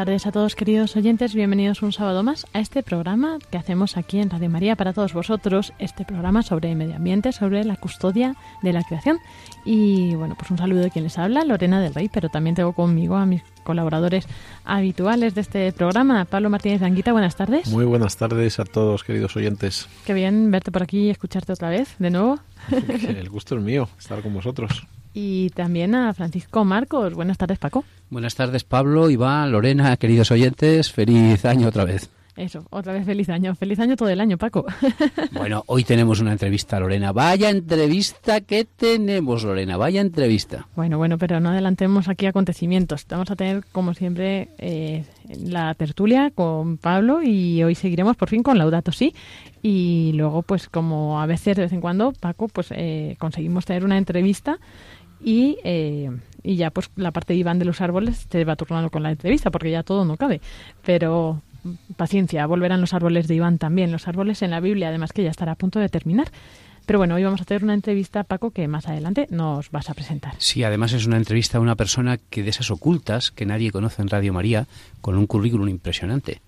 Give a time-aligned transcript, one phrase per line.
[0.00, 4.18] Tardes a todos queridos oyentes, bienvenidos un sábado más a este programa que hacemos aquí
[4.18, 8.72] en Radio María para todos vosotros, este programa sobre medio ambiente, sobre la custodia de
[8.72, 9.18] la creación.
[9.66, 12.72] Y bueno, pues un saludo de quien les habla, Lorena del Rey, pero también tengo
[12.72, 14.26] conmigo a mis colaboradores
[14.64, 17.68] habituales de este programa, Pablo Martínez Anguita, buenas tardes.
[17.68, 19.86] Muy buenas tardes a todos queridos oyentes.
[20.06, 22.38] Qué bien verte por aquí y escucharte otra vez, de nuevo.
[22.70, 24.86] El gusto es mío, estar con vosotros.
[25.12, 27.12] Y también a Francisco Marcos.
[27.12, 27.84] Buenas tardes, Paco.
[28.10, 30.90] Buenas tardes, Pablo, Iván, Lorena, queridos oyentes.
[30.90, 32.10] Feliz año otra vez.
[32.36, 33.54] Eso, otra vez feliz año.
[33.54, 34.66] Feliz año todo el año, Paco.
[35.32, 37.12] Bueno, hoy tenemos una entrevista, Lorena.
[37.12, 39.76] Vaya entrevista que tenemos, Lorena.
[39.76, 40.66] Vaya entrevista.
[40.74, 43.06] Bueno, bueno, pero no adelantemos aquí acontecimientos.
[43.08, 45.04] Vamos a tener, como siempre, eh,
[45.44, 49.14] la tertulia con Pablo y hoy seguiremos por fin con Laudato Si.
[49.62, 53.84] Y luego, pues como a veces, de vez en cuando, Paco, pues eh, conseguimos tener
[53.84, 54.58] una entrevista
[55.22, 56.10] y, eh,
[56.42, 59.10] y ya pues la parte de Iván de los árboles te va turnando con la
[59.10, 60.40] entrevista porque ya todo no cabe.
[60.84, 61.42] Pero
[61.96, 65.30] paciencia, volverán los árboles de Iván también, los árboles en la Biblia, además que ya
[65.30, 66.30] estará a punto de terminar.
[66.86, 69.94] Pero bueno, hoy vamos a tener una entrevista, Paco, que más adelante nos vas a
[69.94, 70.34] presentar.
[70.38, 74.02] Sí, además es una entrevista a una persona que de esas ocultas que nadie conoce
[74.02, 74.66] en Radio María,
[75.00, 76.40] con un currículum impresionante.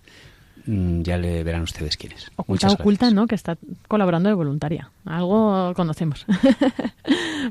[0.67, 2.31] Mm, Ya le verán ustedes quién es.
[2.37, 3.15] Oculta, Muchas oculta, gracias.
[3.15, 3.27] ¿no?
[3.27, 4.91] Que está colaborando de voluntaria.
[5.05, 6.27] Algo conocemos.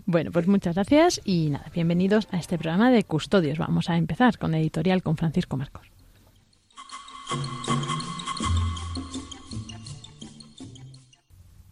[0.05, 3.57] Bueno, pues muchas gracias y nada, bienvenidos a este programa de Custodios.
[3.57, 5.85] Vamos a empezar con editorial con Francisco Marcos.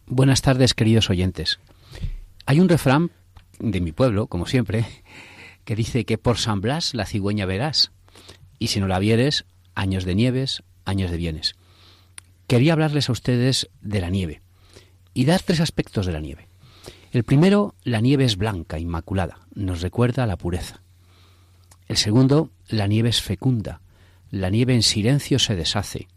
[0.06, 1.60] Buenas tardes, queridos oyentes.
[2.46, 3.10] Hay un refrán
[3.58, 4.84] de mi pueblo, como siempre,
[5.64, 7.92] que dice que por San Blas la cigüeña verás,
[8.58, 9.44] y si no la vieres,
[9.74, 11.56] años de nieves, años de bienes.
[12.46, 14.42] Quería hablarles a ustedes de la nieve
[15.14, 16.48] y dar tres aspectos de la nieve.
[17.12, 20.82] El primero, la nieve es blanca, inmaculada, nos recuerda a la pureza.
[21.88, 23.80] El segundo, la nieve es fecunda,
[24.30, 26.08] la nieve en silencio se deshace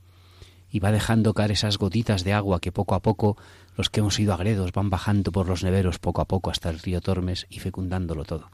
[0.70, 3.38] y va dejando caer esas gotitas de agua que poco a poco
[3.76, 6.80] los que hemos ido agredos van bajando por los neveros poco a poco hasta el
[6.80, 8.50] río Tormes y fecundándolo todo.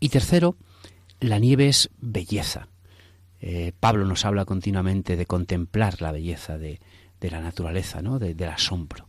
[0.00, 0.56] Y tercero,
[1.20, 2.68] la nieve es belleza.
[3.48, 6.80] Eh, Pablo nos habla continuamente de contemplar la belleza de,
[7.20, 8.18] la naturaleza, ¿no?
[8.18, 9.08] del asombro.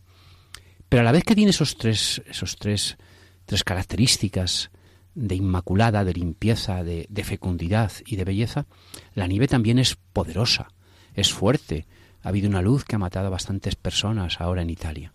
[0.88, 2.98] Pero a la vez que tiene esos tres, esos tres,
[3.46, 4.70] tres características
[5.16, 8.66] de inmaculada, de limpieza, de, de fecundidad y de belleza,
[9.12, 10.68] la nieve también es poderosa,
[11.14, 11.88] es fuerte,
[12.22, 15.12] ha habido una luz que ha matado a bastantes personas ahora en Italia.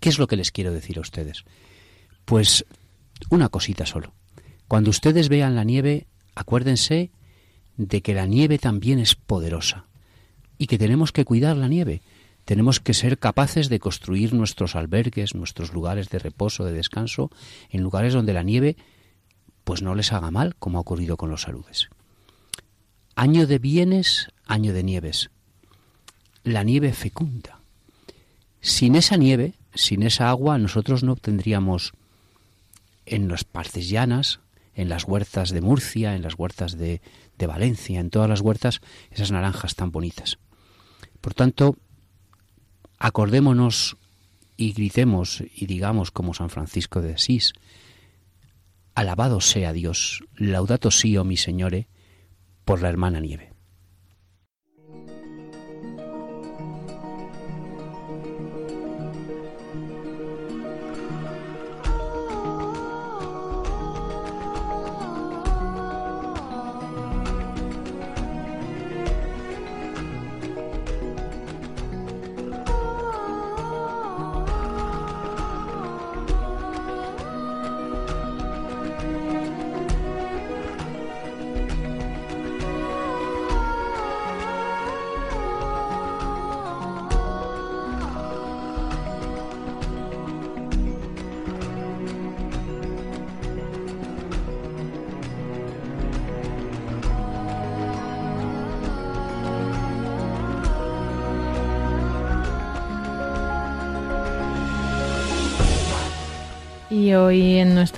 [0.00, 1.44] ¿Qué es lo que les quiero decir a ustedes?
[2.24, 2.66] Pues
[3.30, 4.12] una cosita solo.
[4.66, 7.12] Cuando ustedes vean la nieve, acuérdense
[7.76, 9.86] de que la nieve también es poderosa
[10.58, 12.02] y que tenemos que cuidar la nieve.
[12.44, 17.30] Tenemos que ser capaces de construir nuestros albergues, nuestros lugares de reposo, de descanso,
[17.70, 18.76] en lugares donde la nieve
[19.64, 21.88] pues no les haga mal, como ha ocurrido con los saludes.
[23.14, 25.30] Año de bienes, año de nieves
[26.44, 27.60] la nieve fecunda.
[28.60, 31.92] Sin esa nieve, sin esa agua, nosotros no obtendríamos
[33.06, 34.40] en las partes llanas,
[34.74, 37.00] en las huertas de Murcia, en las huertas de,
[37.38, 38.80] de Valencia, en todas las huertas,
[39.10, 40.38] esas naranjas tan bonitas.
[41.20, 41.76] Por tanto,
[42.98, 43.96] acordémonos
[44.56, 47.52] y gritemos y digamos como San Francisco de Asís,
[48.94, 51.88] alabado sea Dios, laudato si, oh mi Señore,
[52.64, 53.51] por la hermana nieve.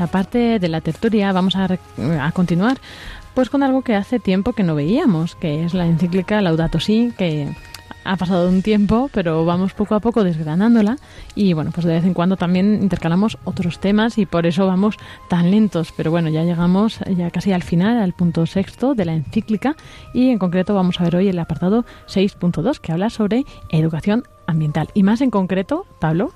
[0.05, 1.69] Hoy en nuestra parte de la tertulia vamos a,
[2.21, 2.79] a, continuar
[3.35, 7.13] pues con algo que hace tiempo que no veíamos, que es la encíclica Laudato Si,
[7.17, 7.49] que
[8.05, 10.99] ha pasado un tiempo, pero vamos poco a poco desgranándola
[11.35, 14.97] y bueno, pues de vez en cuando también intercalamos otros temas y por eso vamos
[15.29, 19.15] tan lentos, pero bueno, ya llegamos ya casi al final, al punto sexto de la
[19.15, 19.75] encíclica
[20.13, 24.89] y en concreto vamos a ver hoy el apartado 6.2 que habla sobre educación ambiental.
[24.95, 26.33] Y más en concreto, Pablo,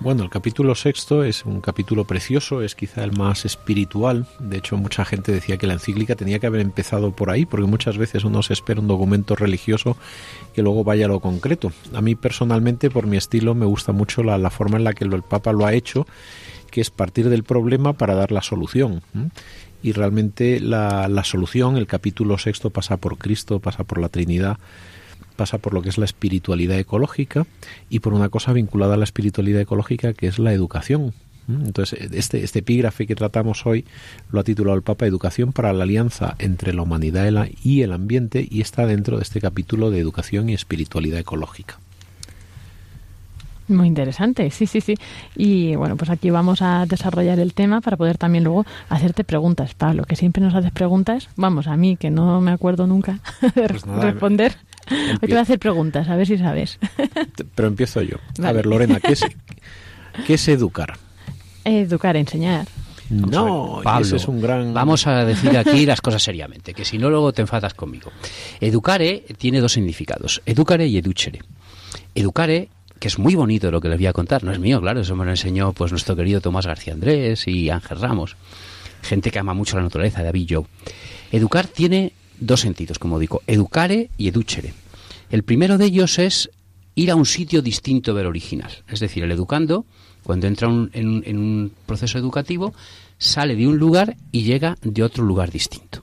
[0.00, 4.26] bueno, el capítulo sexto es un capítulo precioso, es quizá el más espiritual.
[4.38, 7.66] De hecho, mucha gente decía que la encíclica tenía que haber empezado por ahí, porque
[7.66, 9.96] muchas veces uno se espera un documento religioso
[10.54, 11.72] que luego vaya a lo concreto.
[11.94, 15.22] A mí personalmente, por mi estilo, me gusta mucho la, forma en la que el
[15.22, 16.06] Papa lo ha hecho,
[16.70, 19.02] que es partir del problema para dar la solución.
[19.82, 24.58] Y realmente la, la solución, el capítulo sexto pasa por Cristo, pasa por la Trinidad
[25.36, 27.46] pasa por lo que es la espiritualidad ecológica
[27.88, 31.12] y por una cosa vinculada a la espiritualidad ecológica que es la educación.
[31.48, 33.84] Entonces, este, este epígrafe que tratamos hoy
[34.32, 38.46] lo ha titulado el Papa Educación para la alianza entre la humanidad y el ambiente
[38.50, 41.78] y está dentro de este capítulo de educación y espiritualidad ecológica.
[43.68, 44.94] Muy interesante, sí, sí, sí.
[45.34, 49.74] Y bueno, pues aquí vamos a desarrollar el tema para poder también luego hacerte preguntas,
[49.74, 51.28] Pablo, que siempre nos haces preguntas.
[51.36, 54.56] Vamos, a mí, que no me acuerdo nunca de pues responder.
[54.90, 56.78] Hoy te voy a hacer preguntas, a ver si sabes.
[57.54, 58.16] Pero empiezo yo.
[58.42, 59.24] A ver, Lorena, ¿qué es,
[60.26, 60.98] ¿qué es educar?
[61.64, 62.66] Educar, enseñar.
[63.10, 64.74] No, Pablo, es un gran...
[64.74, 68.10] Vamos a decir aquí las cosas seriamente, que si no luego te enfadas conmigo.
[68.60, 71.40] Educare tiene dos significados, educare y educere.
[72.14, 75.00] Educare, que es muy bonito lo que les voy a contar, no es mío, claro,
[75.00, 78.36] eso me lo enseñó pues nuestro querido Tomás García Andrés y Ángel Ramos,
[79.02, 80.64] gente que ama mucho la naturaleza, David Joe.
[81.30, 84.74] Educar tiene dos sentidos, como digo, educare y educere.
[85.30, 86.50] El primero de ellos es
[86.94, 88.70] ir a un sitio distinto del original.
[88.88, 89.84] Es decir, el educando,
[90.22, 92.74] cuando entra en, un proceso educativo,
[93.18, 96.02] sale de un lugar y llega de otro lugar distinto.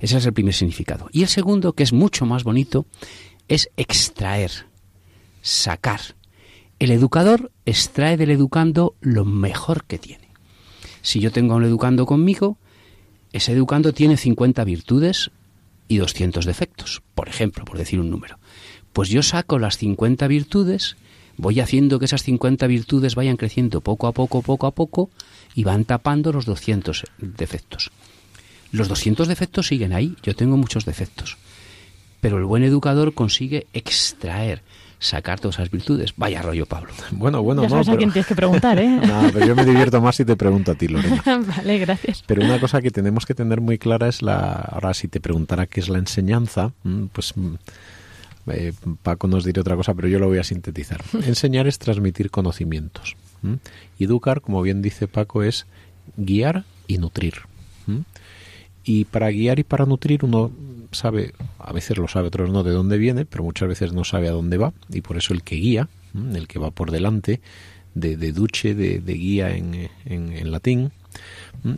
[0.00, 1.08] Ese es el primer significado.
[1.12, 2.86] Y el segundo, que es mucho más bonito,
[3.48, 4.50] es extraer,
[5.42, 6.00] sacar.
[6.78, 10.28] El educador extrae del educando lo mejor que tiene.
[11.02, 12.58] Si yo tengo a un educando conmigo,
[13.32, 15.30] ese educando tiene 50 virtudes
[15.94, 18.38] y 200 defectos, por ejemplo, por decir un número.
[18.92, 20.96] Pues yo saco las 50 virtudes,
[21.36, 25.10] voy haciendo que esas 50 virtudes vayan creciendo poco a poco, poco a poco,
[25.54, 27.90] y van tapando los 200 defectos.
[28.72, 31.36] Los 200 defectos siguen ahí, yo tengo muchos defectos.
[32.20, 34.62] Pero el buen educador consigue extraer,
[35.04, 36.14] sacar todas esas virtudes.
[36.16, 36.92] Vaya rollo, Pablo.
[37.12, 38.88] Bueno, bueno, ya sabes a quién tienes que preguntar, ¿eh?
[39.06, 41.22] no, pero yo me divierto más si te pregunto a ti, Lorena.
[41.56, 42.24] vale, gracias.
[42.26, 44.52] Pero una cosa que tenemos que tener muy clara es la...
[44.52, 47.34] Ahora, si te preguntara qué es la enseñanza, mm, pues
[48.48, 51.02] eh, Paco nos dirá otra cosa, pero yo lo voy a sintetizar.
[51.24, 53.16] Enseñar es transmitir conocimientos.
[53.98, 55.66] Y educar, como bien dice Paco, es
[56.16, 57.34] guiar y nutrir.
[58.84, 60.50] Y para guiar y para nutrir uno
[60.94, 64.28] sabe, a veces lo sabe, otros no, de dónde viene, pero muchas veces no sabe
[64.28, 64.72] a dónde va.
[64.90, 65.88] Y por eso el que guía,
[66.34, 67.40] el que va por delante,
[67.94, 70.90] de, de duce, de, guía en, en, latín,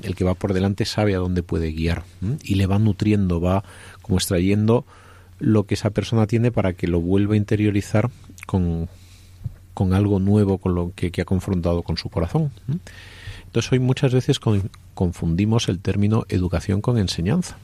[0.03, 2.05] el que va por delante sabe a dónde puede guiar
[2.43, 3.65] y le va nutriendo, va
[4.03, 4.85] como extrayendo
[5.39, 8.11] lo que esa persona tiene para que lo vuelva a interiorizar
[8.47, 8.89] con,
[9.75, 12.51] con algo nuevo con lo que, ha confrontado con su corazón.
[13.45, 14.41] Entonces hoy muchas veces
[14.95, 17.59] confundimos el término educación con enseñanza.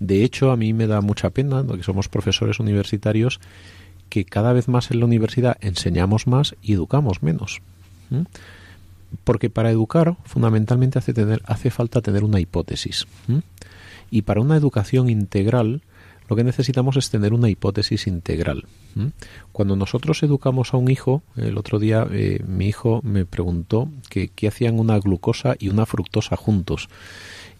[0.00, 3.38] De hecho, a mí me da mucha pena, que somos profesores universitarios,
[4.08, 7.60] que cada vez más en la universidad enseñamos más y educamos menos.
[9.24, 13.06] Porque para educar fundamentalmente hace, tener, hace falta tener una hipótesis.
[14.10, 15.82] Y para una educación integral
[16.30, 18.64] lo que necesitamos es tener una hipótesis integral.
[19.50, 24.46] Cuando nosotros educamos a un hijo, el otro día eh, mi hijo me preguntó qué
[24.46, 26.88] hacían una glucosa y una fructosa juntos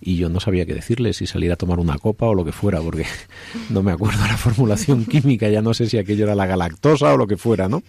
[0.01, 2.53] y yo no sabía qué decirle, si salir a tomar una copa o lo que
[2.53, 3.05] fuera, porque
[3.71, 7.17] no me acuerdo la formulación química, ya no sé si aquello era la galactosa o
[7.17, 7.83] lo que fuera, ¿no?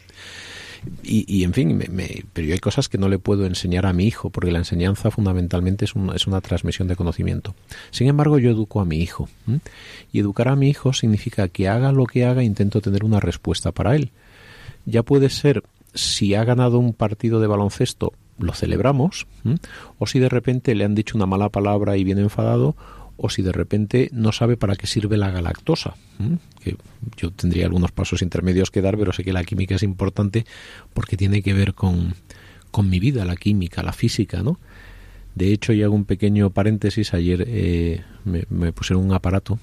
[1.03, 4.31] Y, en fin, me, pero hay cosas que no le puedo enseñar a mi hijo,
[4.31, 7.53] porque la enseñanza fundamentalmente es, es una transmisión de conocimiento.
[7.91, 9.29] Sin embargo, yo educo a mi hijo.
[10.11, 13.71] Y educar a mi hijo significa que haga lo que haga, intento tener una respuesta
[13.71, 14.09] para él.
[14.85, 15.61] Ya puede ser,
[15.93, 19.27] si ha ganado un partido de baloncesto, lo celebramos,
[19.99, 22.75] o si de repente le han dicho una mala palabra y viene enfadado,
[23.17, 25.95] o si de repente no sabe para qué sirve la galactosa.
[26.63, 26.75] Que
[27.17, 30.45] yo tendría algunos pasos intermedios que dar, pero sé que la química es importante
[30.93, 32.15] porque tiene que ver con,
[32.71, 34.59] con mi vida, la química, la física, ¿no?
[35.35, 39.59] De hecho, y hago un pequeño paréntesis, ayer eh, me, me, pusieron un aparato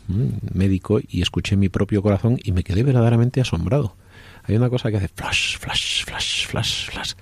[0.54, 3.94] médico y escuché mi propio corazón y me quedé verdaderamente asombrado.
[4.44, 7.14] Hay una cosa que hace flash, flash, flash, flash, flash,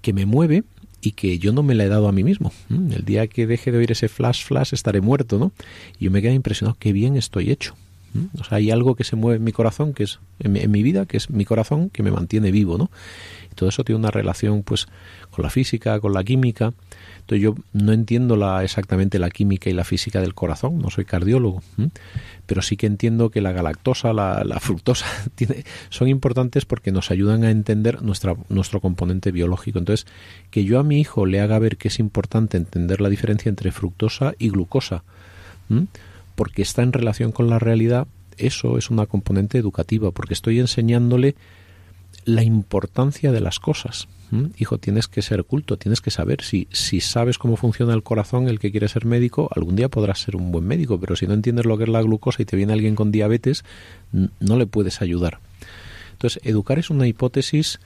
[0.00, 0.64] que me mueve
[1.00, 2.52] y que yo no me la he dado a mí mismo.
[2.68, 5.52] El día que deje de oír ese flash flash estaré muerto, ¿no?
[5.98, 7.74] Y yo me quedé impresionado, qué bien estoy hecho.
[8.38, 11.06] O sea, hay algo que se mueve en mi corazón, que es en mi, vida,
[11.06, 12.90] que es mi corazón, que me mantiene vivo, ¿no?
[13.50, 14.88] Y todo eso tiene una relación, pues,
[15.30, 16.72] con la física, con la química.
[17.20, 21.04] Entonces yo no entiendo la, exactamente la química y la física del corazón, no soy
[21.04, 21.62] cardiólogo,
[22.46, 27.12] pero sí que entiendo que la galactosa, la, la fructosa, tiene, son importantes porque nos
[27.12, 29.78] ayudan a entender nuestra, nuestro componente biológico.
[29.78, 30.08] Entonces,
[30.50, 33.70] que yo a mi hijo le haga ver que es importante entender la diferencia entre
[33.70, 35.04] fructosa y glucosa,
[36.40, 38.06] porque está en relación con la realidad,
[38.38, 41.34] eso es una componente educativa, porque estoy enseñándole
[42.24, 44.08] la importancia de las cosas.
[44.56, 46.40] Hijo, tienes que ser culto, tienes que saber.
[46.40, 50.20] Si, si sabes cómo funciona el corazón, el que quiere ser médico, algún día podrás
[50.20, 52.56] ser un buen médico, pero si no entiendes lo que es la glucosa y te
[52.56, 53.62] viene alguien con diabetes,
[54.10, 55.40] no le puedes ayudar.
[56.12, 57.80] Entonces, educar es una hipótesis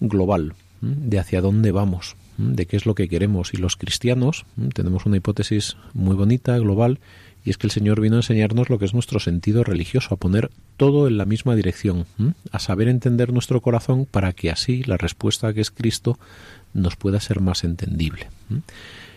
[0.00, 3.54] global de hacia dónde vamos, de qué es lo que queremos.
[3.54, 6.98] Y los cristianos tenemos una hipótesis muy bonita, global,
[7.44, 10.16] y es que el Señor vino a enseñarnos lo que es nuestro sentido religioso, a
[10.16, 12.06] poner todo en la misma dirección,
[12.52, 16.18] a saber entender nuestro corazón para que así la respuesta que es Cristo
[16.72, 18.28] nos pueda ser más entendible.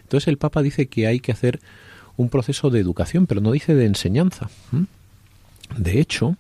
[0.04, 1.60] Entonces el Papa dice que hay que hacer
[2.18, 4.50] un proceso de educación, pero no dice de enseñanza.
[5.78, 6.38] De hecho,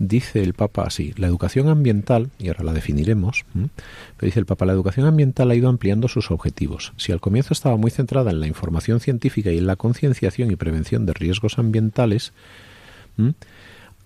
[0.00, 4.64] dice el Papa así, la educación ambiental, y ahora la definiremos, pero dice el Papa,
[4.64, 6.94] la educación ambiental ha ido ampliando sus objetivos.
[6.96, 10.56] Si al comienzo estaba muy centrada en la información científica y en la concienciación y
[10.56, 12.32] prevención de riesgos ambientales,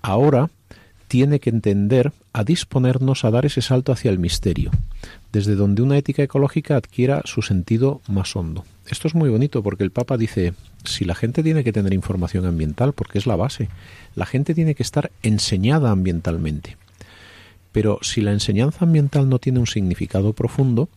[0.02, 0.50] ahora
[1.14, 4.72] tiene que entender a disponernos a dar ese salto hacia el misterio,
[5.32, 8.64] desde donde una ética ecológica adquiera su sentido más hondo.
[8.88, 12.46] Esto es muy bonito porque el Papa dice, si la gente tiene que tener información
[12.46, 13.68] ambiental, porque es la base,
[14.16, 16.76] la gente tiene que estar enseñada ambientalmente.
[17.70, 20.88] Pero si la enseñanza ambiental no tiene un significado profundo,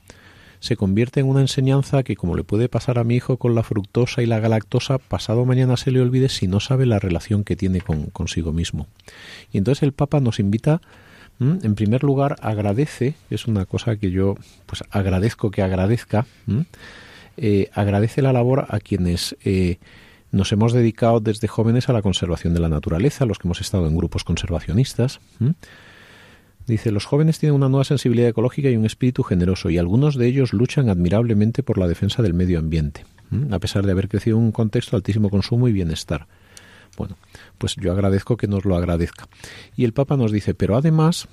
[0.60, 3.64] se convierte en una enseñanza que, como le puede pasar a mi hijo con la
[3.64, 7.56] fructosa y la galactosa, pasado mañana se le olvide si no sabe la relación que
[7.56, 8.88] tiene con consigo mismo.
[9.52, 10.82] Y entonces el Papa nos invita,
[11.40, 14.36] en primer lugar, agradece, es una cosa que yo
[14.66, 16.26] pues agradezco que agradezca,
[17.38, 19.78] eh, agradece la labor a quienes eh,
[20.32, 23.88] nos hemos dedicado desde jóvenes a la conservación de la naturaleza, los que hemos estado
[23.88, 25.20] en grupos conservacionistas.
[26.68, 30.28] Dice, los jóvenes tienen una nueva sensibilidad ecológica y un espíritu generoso, y algunos de
[30.28, 33.06] ellos luchan admirablemente por la defensa del medio ambiente,
[33.52, 36.28] a pesar de haber crecido en un contexto de altísimo consumo y bienestar.
[36.98, 37.16] Bueno,
[37.58, 39.30] pues yo agradezco que nos lo agradezca.
[39.76, 41.30] Y el Papa nos dice, pero además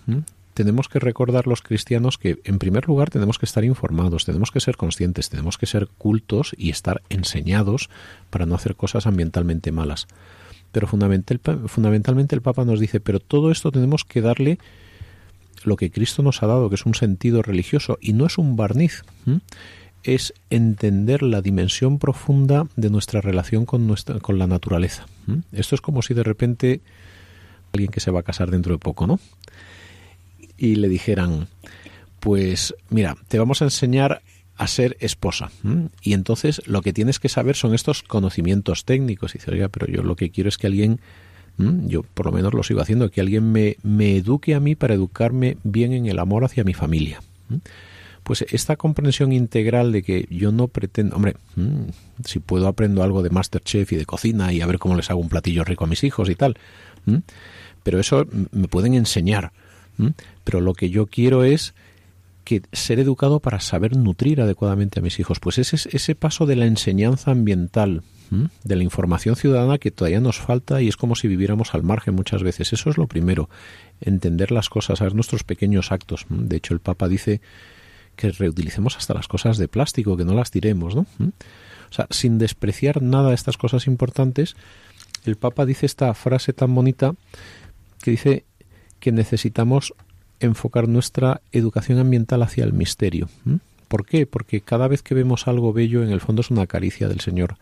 [0.53, 4.61] tenemos que recordar los cristianos que, en primer lugar, tenemos que estar informados, tenemos que
[4.61, 7.91] ser conscientes, tenemos que ser cultos y estar enseñados
[8.31, 10.07] para no hacer cosas ambientalmente malas.
[10.71, 14.59] Pero fundamentalmente el Papa nos dice, pero todo esto tenemos que darle
[15.64, 18.56] lo que Cristo nos ha dado, que es un sentido religioso, y no es un
[18.56, 19.04] barniz,
[20.02, 25.06] es entender la dimensión profunda de nuestra relación con, nuestra, con la naturaleza.
[25.52, 26.80] Esto es como si de repente
[27.73, 29.18] alguien que se va a casar dentro de poco, ¿no?
[30.56, 31.49] Y le dijeran,
[32.21, 34.23] pues mira, te vamos a enseñar
[34.56, 35.50] a ser esposa.
[36.02, 39.35] Y entonces lo que tienes que saber son estos conocimientos técnicos.
[39.35, 41.00] Y dice, oiga, pero yo lo que quiero es que alguien
[41.56, 41.87] ¿Mm?
[41.87, 44.94] Yo por lo menos lo sigo haciendo, que alguien me, me eduque a mí para
[44.94, 47.20] educarme bien en el amor hacia mi familia.
[47.49, 47.56] ¿Mm?
[48.23, 51.90] Pues esta comprensión integral de que yo no pretendo, hombre, ¿Mm?
[52.25, 55.20] si puedo aprendo algo de Masterchef y de cocina y a ver cómo les hago
[55.20, 56.56] un platillo rico a mis hijos y tal,
[57.82, 59.52] pero eso me pueden enseñar.
[60.42, 61.75] Pero lo que yo quiero es
[62.44, 65.40] que ser educado para saber nutrir adecuadamente a mis hijos.
[65.40, 70.38] Pues ese, ese paso de la enseñanza ambiental, de la información ciudadana que todavía nos
[70.38, 72.72] falta y es como si viviéramos al margen muchas veces.
[72.72, 73.48] Eso es lo primero,
[74.00, 76.26] entender las cosas, saber nuestros pequeños actos.
[76.28, 77.40] De hecho, el Papa dice
[78.16, 81.06] que reutilicemos hasta las cosas de plástico, que no las tiremos, ¿no?
[81.20, 84.56] O sea, sin despreciar nada de estas cosas importantes,
[85.24, 87.14] el Papa dice esta frase tan bonita
[88.02, 88.44] que dice
[89.00, 89.94] que necesitamos
[90.40, 93.28] enfocar nuestra educación ambiental hacia el misterio.
[93.88, 94.26] ¿Por qué?
[94.26, 97.56] Porque cada vez que vemos algo bello, en el fondo es una caricia del Señor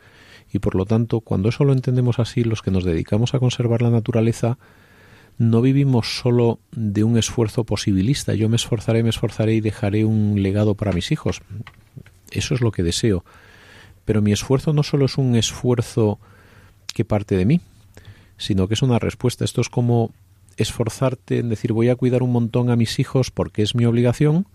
[0.52, 3.82] y por lo tanto cuando eso lo entendemos así los que nos dedicamos a conservar
[3.82, 4.58] la naturaleza
[5.38, 10.42] no vivimos solo de un esfuerzo posibilista yo me esforzaré me esforzaré y dejaré un
[10.42, 11.40] legado para mis hijos.
[12.30, 13.24] Eso es lo que deseo.
[14.04, 16.18] Pero mi esfuerzo no solo es un esfuerzo
[16.94, 17.60] que parte de mí
[18.36, 19.44] sino que es una respuesta.
[19.44, 20.12] Esto es como
[20.56, 24.46] esforzarte en decir voy a cuidar un montón a mis hijos porque es mi obligación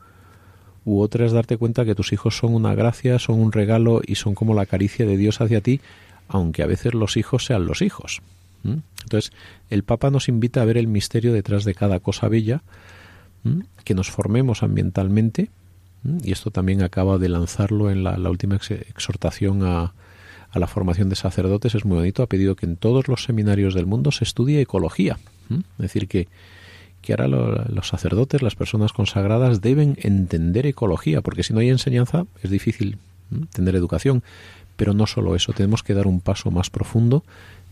[0.88, 4.16] u otra es darte cuenta que tus hijos son una gracia, son un regalo y
[4.16, 5.82] son como la caricia de Dios hacia ti,
[6.30, 8.22] aunque a veces los hijos sean los hijos.
[8.64, 9.34] Entonces,
[9.70, 12.62] el Papa nos invita a ver el misterio detrás de cada cosa bella,
[13.84, 15.50] que nos formemos ambientalmente,
[16.24, 19.94] y esto también acaba de lanzarlo en la, última exhortación a,
[20.52, 23.74] a, la formación de sacerdotes, es muy bonito, ha pedido que en todos los seminarios
[23.74, 25.18] del mundo se estudie ecología,
[25.50, 26.30] es decir, que
[27.08, 27.30] que ahora
[27.70, 32.98] los sacerdotes, las personas consagradas, deben entender ecología, porque si no hay enseñanza es difícil
[33.54, 34.24] tener educación.
[34.76, 37.24] Pero no solo eso, tenemos que dar un paso más profundo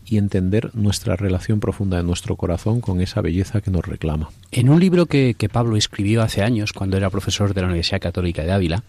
[0.06, 4.30] y entender nuestra relación profunda de nuestro corazón con esa belleza que nos reclama.
[4.52, 8.00] En un libro que, que Pablo escribió hace años, cuando era profesor de la Universidad
[8.00, 8.84] Católica de Ávila,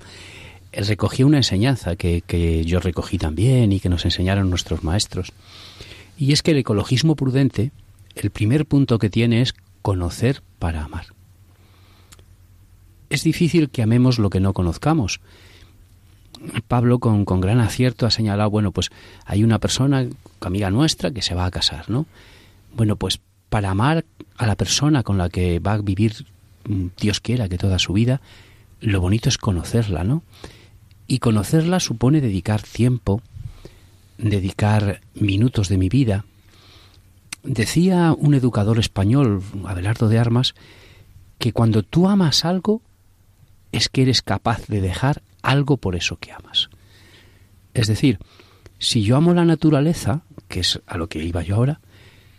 [0.71, 5.33] recogía una enseñanza que, que yo recogí también y que nos enseñaron nuestros maestros.
[6.17, 7.71] Y es que el ecologismo prudente,
[8.15, 11.08] el primer punto que tiene es conocer para amar.
[13.10, 15.22] Es difícil que amemos lo que no conozcamos.
[16.68, 18.90] Pablo con, gran acierto ha señalado, bueno, pues
[19.26, 20.08] hay una persona,
[20.42, 22.06] amiga nuestra, que se va a casar, ¿no?
[22.76, 24.06] Bueno, pues para amar
[24.38, 26.26] a la persona con la que va a vivir,
[26.68, 28.22] mm, Dios quiera que toda su vida,
[28.82, 30.22] lo bonito es conocerla, ¿no?
[31.08, 33.22] Y conocerla supone dedicar tiempo,
[34.18, 36.26] dedicar minutos de mi vida,
[37.47, 40.53] Decía un educador español, Abelardo de Armas,
[41.39, 42.81] que cuando tú amas algo
[43.71, 46.69] es que eres capaz de dejar algo por eso que amas.
[47.73, 48.19] Es decir,
[48.79, 51.79] si yo amo la naturaleza, que es a lo que iba yo ahora,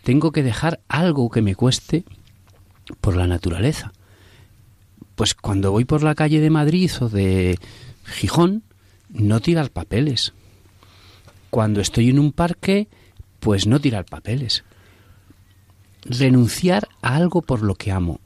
[0.03, 2.03] tengo que dejar algo que me cueste
[3.01, 3.91] por la naturaleza.
[5.15, 7.57] Pues cuando voy por la calle de Madrid o de
[8.05, 8.61] Gijón,
[9.09, 10.33] no tirar papeles.
[11.49, 12.87] Cuando estoy en un parque,
[13.39, 14.63] pues no tirar papeles
[16.03, 18.19] renunciar a algo por lo que amo.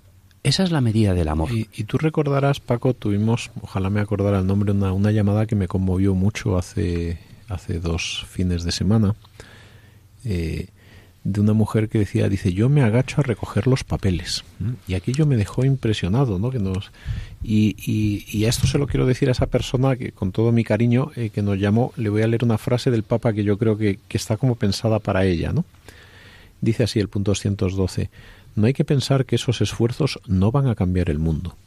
[0.43, 1.49] Esa es la medida del amor.
[1.51, 5.69] Y, tú recordarás, Paco, tuvimos, ojalá me acordara el nombre, una, una llamada que me
[5.69, 9.15] conmovió mucho hace, hace dos fines de semana,
[10.25, 10.67] eh,
[11.23, 14.43] de una mujer que decía, dice, yo me agacho a recoger los papeles.
[14.85, 16.49] Y aquello me dejó impresionado, ¿no?
[16.49, 16.91] Que nos,
[17.41, 17.77] y,
[18.27, 21.11] y, a esto se lo quiero decir a esa persona que con todo mi cariño
[21.15, 23.77] eh, que nos llamó, le voy a leer una frase del Papa que yo creo
[23.77, 25.63] que, que está como pensada para ella, ¿no?
[26.63, 28.09] Dice así el punto 212,
[28.55, 31.57] no hay que pensar que esos esfuerzos no van a cambiar el mundo.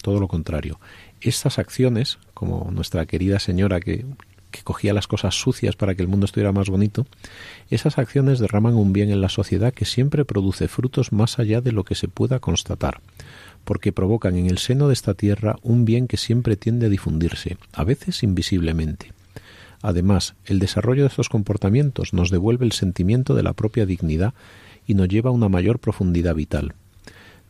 [0.00, 0.78] Todo lo contrario.
[1.20, 4.04] Estas acciones, como nuestra querida señora que
[4.50, 7.06] que cogía las cosas sucias para que el mundo estuviera más bonito,
[7.70, 11.72] esas acciones derraman un bien en la sociedad que siempre produce frutos más allá de
[11.72, 13.00] lo que se pueda constatar,
[13.64, 17.58] porque provocan en el seno de esta tierra un bien que siempre tiende a difundirse,
[17.72, 19.12] a veces invisiblemente.
[19.82, 24.34] Además, el desarrollo de estos comportamientos nos devuelve el sentimiento de la propia dignidad
[24.86, 26.74] y nos lleva a una mayor profundidad vital.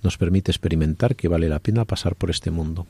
[0.02, 2.86] Nos permite experimentar que vale la pena pasar por este mundo.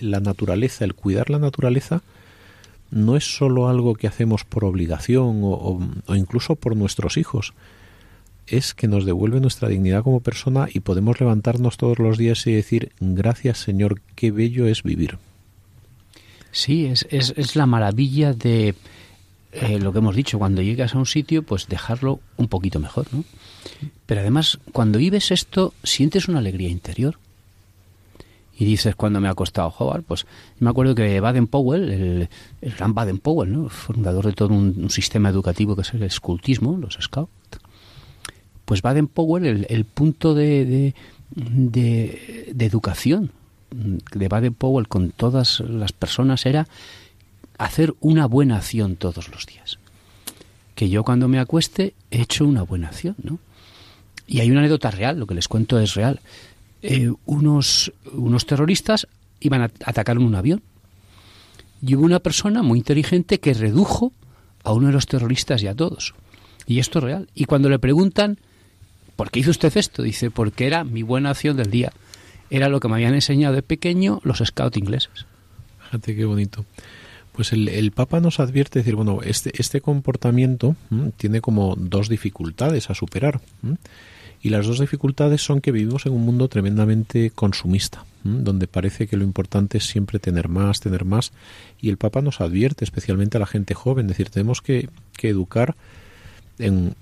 [0.00, 2.02] la naturaleza, el cuidar la naturaleza,
[2.90, 5.80] no es sólo algo que hacemos por obligación o,
[6.14, 7.54] incluso por nuestros hijos,
[8.46, 12.52] es que nos devuelve nuestra dignidad como persona y podemos levantarnos todos los días y
[12.52, 15.18] decir, gracias Señor, qué bello es vivir.
[16.54, 18.74] Sí, es, es, es la maravilla de
[19.52, 23.06] eh, lo que hemos dicho, cuando llegas a un sitio, pues dejarlo un poquito mejor,
[23.12, 23.24] ¿no?
[24.06, 27.18] Pero además, cuando vives esto, sientes una alegría interior
[28.56, 30.26] y dices cuando me ha costado jugar, pues
[30.60, 32.28] me acuerdo que Baden Powell, el,
[32.76, 33.68] gran Baden Powell, ¿no?
[33.68, 37.30] fundador de todo un, sistema educativo que es el escultismo, los scouts,
[38.64, 40.94] pues Baden Powell, el, punto de,
[41.30, 43.32] de, de, educación
[43.74, 46.66] de Baden Powell con todas las personas era
[47.58, 49.78] hacer una buena acción todos los días.
[50.74, 53.38] Que yo cuando me acueste he hecho una buena acción, ¿no?
[54.26, 56.20] Y hay una anécdota real, lo que les cuento es real.
[56.82, 59.06] Eh, unos, unos terroristas
[59.40, 60.62] iban a atacar un avión.
[61.82, 64.12] Y hubo una persona muy inteligente que redujo
[64.62, 66.14] a uno de los terroristas y a todos.
[66.66, 67.28] Y esto es real.
[67.34, 68.38] Y cuando le preguntan,
[69.16, 70.02] ¿por qué hizo usted esto?
[70.02, 71.92] Dice, porque era mi buena acción del día.
[72.50, 75.26] Era lo que me habían enseñado de pequeño los scouts ingleses.
[75.84, 76.64] Fíjate qué bonito.
[77.34, 80.76] Pues el, Papa nos advierte, decir, bueno, este, este comportamiento
[81.16, 83.40] tiene como dos dificultades a superar.
[84.40, 89.16] Y las dos dificultades son que vivimos en un mundo tremendamente consumista, donde parece que
[89.16, 91.32] lo importante es siempre tener más, tener más.
[91.80, 95.74] Y el Papa nos advierte, especialmente a la gente joven, decir, tenemos que, educar
[96.58, 96.94] en,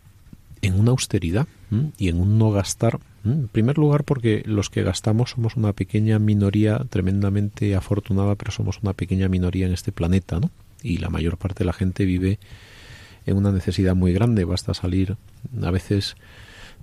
[0.62, 1.46] en, una austeridad
[1.98, 3.00] y en un no gastar.
[3.24, 8.80] En primer lugar, porque los que gastamos somos una pequeña minoría tremendamente afortunada, pero somos
[8.82, 10.50] una pequeña minoría en este planeta, ¿no?
[10.82, 12.40] Y la mayor parte de la gente vive
[13.26, 14.44] en una necesidad muy grande.
[14.44, 15.16] Basta salir
[15.62, 16.16] a veces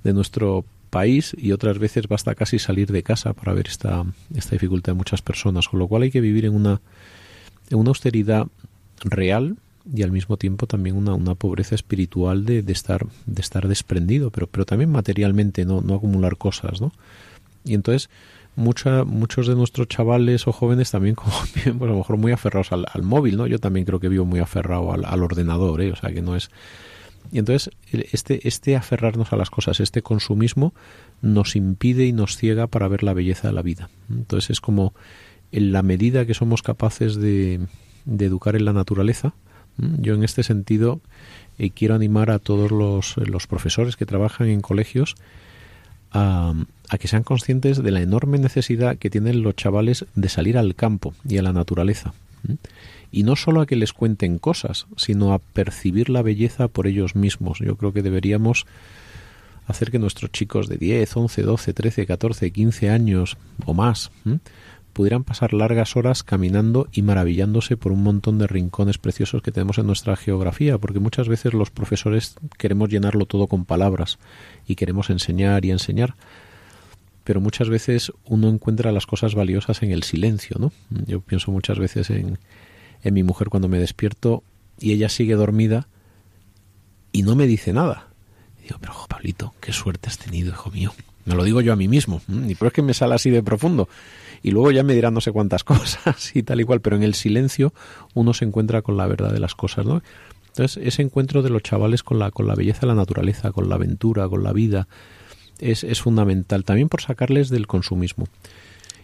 [0.04, 4.52] de nuestro país y otras veces basta casi salir de casa para ver esta, esta
[4.52, 6.82] dificultad de muchas personas, con lo cual hay que vivir en una,
[7.70, 8.48] en una austeridad
[9.04, 9.58] real
[9.94, 14.30] y al mismo tiempo también una, una pobreza espiritual de, de, estar, de estar desprendido,
[14.30, 16.92] pero, pero también materialmente, no, no acumular cosas, ¿no?
[17.64, 18.10] Y entonces
[18.56, 22.72] mucha, muchos de nuestros chavales o jóvenes también como pues a lo mejor muy aferrados
[22.72, 23.48] al, al, móvil, ¿no?
[23.48, 25.92] Yo también creo que vivo muy aferrado al, al ordenador, ¿eh?
[25.92, 26.50] O sea que no es
[27.32, 30.74] y entonces este, este aferrarnos a las cosas, este consumismo,
[31.22, 33.90] nos impide y nos ciega para ver la belleza de la vida.
[34.10, 34.94] Entonces es como
[35.52, 37.60] en la medida que somos capaces de
[38.08, 39.34] educar en la naturaleza,
[39.98, 41.02] yo en este sentido
[41.58, 45.16] eh, quiero animar a todos los, los, profesores que trabajan en colegios
[46.12, 46.54] a,
[46.90, 50.76] a, que sean conscientes de la enorme necesidad que tienen los chavales de salir al
[50.76, 52.14] campo y a la naturaleza
[53.12, 57.16] y no solo a que les cuenten cosas, sino a percibir la belleza por ellos
[57.16, 57.60] mismos.
[57.60, 58.66] Yo creo que deberíamos
[59.66, 64.12] hacer que nuestros chicos de 10, 11, 12, 13, 14, 15 años o más
[64.94, 69.78] pudieran pasar largas horas caminando y maravillándose por un montón de rincones preciosos que tenemos
[69.78, 74.20] en nuestra geografía, porque muchas veces los profesores queremos llenarlo todo con palabras
[74.68, 76.16] y queremos enseñar y enseñar,
[77.24, 80.72] pero muchas veces uno encuentra las cosas valiosas en el silencio, ¿no?
[81.06, 82.40] Yo pienso muchas veces en,
[83.04, 84.44] en mi mujer cuando me despierto
[84.80, 85.88] y ella sigue dormida
[87.12, 88.08] y no me dice nada.
[88.62, 90.94] digo, pero Pablito, qué suerte has tenido, hijo mío.
[91.26, 93.44] Me lo digo yo a mí mismo, ni por es que me sale así de
[93.44, 93.88] profundo.
[94.42, 97.04] Y luego ya me dirán no sé cuántas cosas y tal y cual, pero en
[97.04, 97.74] el silencio
[98.14, 100.02] uno se encuentra con la verdad de las cosas, ¿no?
[100.50, 103.70] Entonces, ese encuentro de los chavales con la, con la belleza de la naturaleza, con
[103.70, 104.88] la aventura, con la vida,
[105.60, 108.28] es, es fundamental, también por sacarles del consumismo.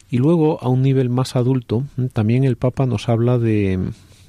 [0.09, 3.79] Y luego, a un nivel más adulto, también el Papa nos habla de,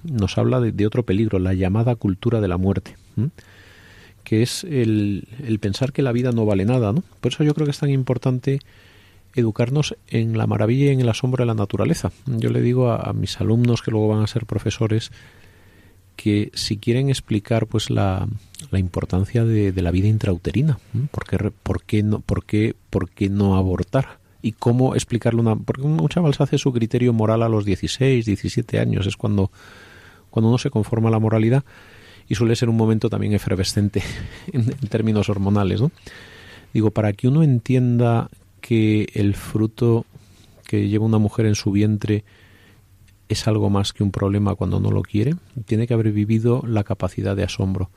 [0.05, 2.97] nos habla de, otro peligro, la llamada cultura de la muerte,
[4.25, 6.93] que es el, el, pensar que la vida no vale nada.
[6.93, 7.03] ¿no?
[7.21, 8.61] Por eso yo creo que es tan importante
[9.37, 12.11] educarnos en la maravilla y en el asombro de la naturaleza.
[12.27, 15.13] Yo le digo a, mis alumnos que luego van a ser profesores
[16.17, 18.27] que si quieren explicar pues la,
[18.71, 20.79] la importancia de, de, la vida intrauterina,
[21.11, 24.19] ¿por qué, por qué no, por qué, por qué no abortar?
[24.43, 28.25] y cómo explicarle una porque un chaval se hace su criterio moral a los 16,
[28.25, 29.51] 17 años, es cuando
[30.31, 31.65] cuando uno se conforma a la moralidad
[32.29, 34.03] y suele ser un momento también efervescente
[34.53, 35.91] en, en términos hormonales, ¿no?
[36.73, 38.29] Digo, para que uno entienda
[38.67, 40.07] que el fruto
[40.67, 42.25] que lleva una mujer en su vientre
[43.29, 46.83] es algo más que un problema cuando no lo quiere, tiene que haber vivido la
[46.83, 47.91] capacidad de asombro.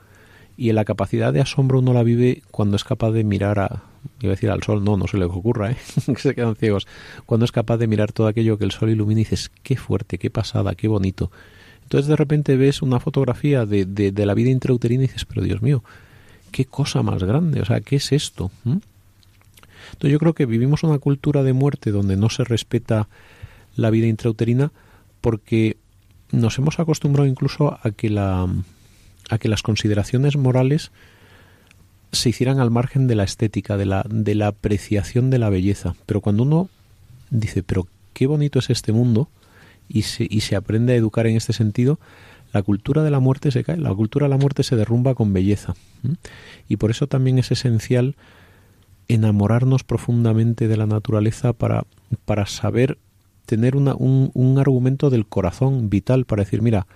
[0.58, 3.84] Y en la capacidad de asombro uno la vive cuando es capaz de mirar a,
[4.20, 5.78] iba a decir al sol, no, no se le ocurra, ¿eh?
[6.06, 6.86] que se quedan ciegos.
[7.26, 10.20] Cuando es capaz de mirar todo aquello que el sol ilumina y dices, qué fuerte,
[10.20, 11.32] qué pasada, qué bonito.
[11.82, 15.42] Entonces de repente ves una fotografía de, de, de la vida intrauterina y dices, pero
[15.42, 15.84] Dios mío,
[16.52, 18.52] qué cosa más grande, o sea, ¿qué es esto?
[19.94, 23.08] Entonces yo creo que vivimos una cultura de muerte donde no se respeta
[23.76, 24.72] la vida intrauterina
[25.22, 25.78] porque
[26.32, 28.48] nos hemos acostumbrado incluso a que la
[29.40, 30.92] que las consideraciones morales
[32.12, 35.96] se hicieran al margen de la estética, de la, de la apreciación de la belleza.
[36.08, 36.70] Pero cuando uno
[37.30, 39.30] dice, pero qué bonito es este mundo,
[39.88, 42.00] y se, y se aprende a educar en este sentido,
[42.54, 45.34] la cultura de la muerte se cae, la cultura de la muerte se derrumba con
[45.34, 45.76] belleza.
[46.68, 48.16] Y por eso también es esencial
[49.10, 51.86] enamorarnos profundamente de la naturaleza para,
[52.26, 52.98] para saber
[53.46, 56.88] tener una, un, un argumento del corazón vital para decir, mira,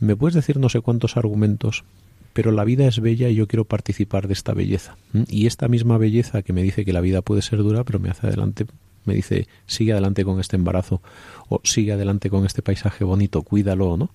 [0.00, 1.84] me puedes decir no sé cuántos argumentos,
[2.32, 4.96] pero la vida es bella y yo quiero participar de esta belleza.
[5.28, 8.10] Y esta misma belleza que me dice que la vida puede ser dura, pero me
[8.10, 8.66] hace adelante,
[9.04, 11.00] me dice, sigue adelante con este embarazo,
[11.48, 14.10] o sigue adelante con este paisaje bonito, cuídalo, ¿no?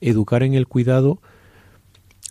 [0.00, 1.20] Educar en el cuidado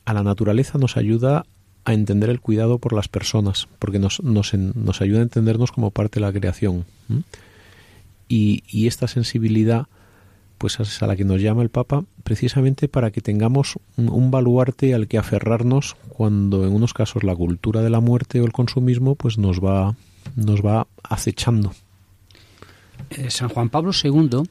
[0.06, 1.46] a la naturaleza nos ayuda
[1.90, 5.90] a entender el cuidado por las personas, porque nos, nos, nos ayuda a entendernos como
[5.90, 6.86] parte de la creación.
[8.28, 9.88] Y, y, esta sensibilidad,
[10.60, 14.94] pues es a la que nos llama el Papa, precisamente para que tengamos un, baluarte
[14.94, 19.16] al que aferrarnos cuando en unos casos la cultura de la muerte o el consumismo
[19.16, 19.96] pues nos va,
[20.36, 21.74] nos va acechando.
[23.10, 24.44] Eh, San Juan Pablo II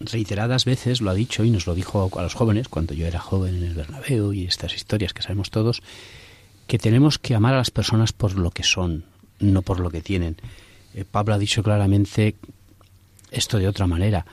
[0.00, 3.20] reiteradas veces lo ha dicho y nos lo dijo a los jóvenes cuando yo era
[3.20, 5.82] joven en el Bernabéu y estas historias que sabemos todos,
[6.68, 9.04] que tenemos que amar a las personas por lo que son,
[9.40, 10.36] no por lo que tienen.
[10.94, 12.36] Eh, Pablo ha dicho claramente
[13.32, 14.26] esto de otra manera.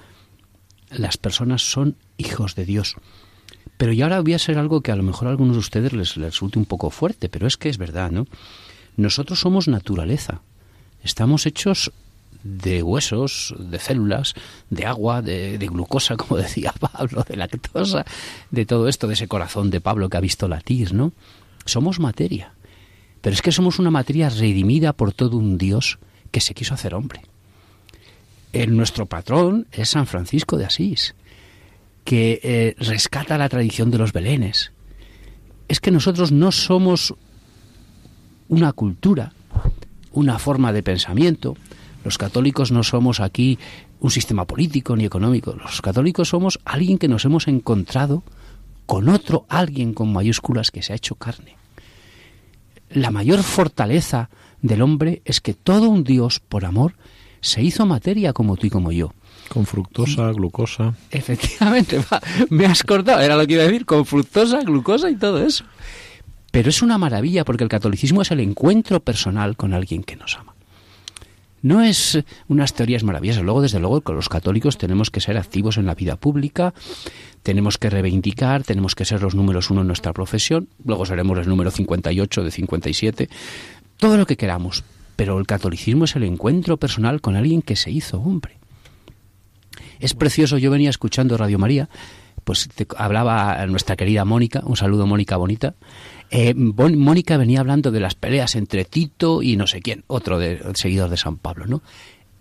[0.89, 2.98] Las personas son hijos de Dios.
[3.78, 5.93] Pero y ahora voy a ser algo que a lo mejor a algunos de ustedes
[5.93, 8.28] les, resulte un poco fuerte, pero es que es verdad, ¿no?
[8.98, 10.41] Nosotros somos naturaleza.
[11.04, 11.93] Estamos hechos
[12.43, 14.34] de huesos, de células,
[14.69, 18.06] de agua, de, glucosa, como decía Pablo, de lactosa,
[18.52, 21.13] de todo esto, de ese corazón de Pablo que ha visto latir, ¿no?
[21.65, 22.54] Somos materia.
[23.21, 25.97] Pero es que somos una materia redimida por todo un Dios
[26.32, 27.21] que se quiso hacer hombre.
[28.54, 31.15] El, nuestro patrón es San Francisco de Asís,
[32.04, 34.71] que eh, rescata la tradición de los belenes.
[35.67, 37.15] Es que nosotros no somos
[38.47, 39.34] una cultura,
[40.12, 41.58] una forma de pensamiento.
[42.04, 43.58] Los católicos no somos aquí
[43.99, 45.56] un sistema político ni económico.
[45.56, 48.23] Los católicos somos alguien que nos hemos encontrado
[48.86, 51.56] con otro alguien con mayúsculas que se ha hecho carne.
[52.89, 54.30] La mayor fortaleza
[54.62, 56.95] del hombre es que todo un Dios, por amor,
[57.41, 59.13] se hizo materia como tú y como yo.
[59.50, 60.95] Con fructosa, y, glucosa.
[61.12, 62.00] Efectivamente,
[62.50, 65.65] me has cortado, era lo que iba a decir, con fructosa, glucosa y todo eso.
[66.52, 70.38] Pero es una maravilla porque el catolicismo es el encuentro personal con alguien que nos
[70.38, 70.54] ama.
[71.65, 73.41] No es unas teorías maravillosas.
[73.41, 76.75] Luego, desde luego, los católicos tenemos que ser activos en la vida pública,
[77.41, 81.49] tenemos que reivindicar, tenemos que ser los números uno en nuestra profesión, luego seremos el
[81.49, 83.30] número 58 de 57,
[83.97, 84.84] todo lo que queramos.
[85.15, 88.60] Pero el catolicismo es el encuentro personal con alguien que se hizo hombre.
[89.99, 91.89] Es precioso, yo venía escuchando Radio María,
[92.45, 95.75] pues te, hablaba nuestra querida Mónica, un saludo Mónica Bonita,
[96.31, 100.62] eh, Mónica venía hablando de las peleas entre Tito y no sé quién, otro de,
[100.75, 101.81] seguidor de San Pablo, ¿no?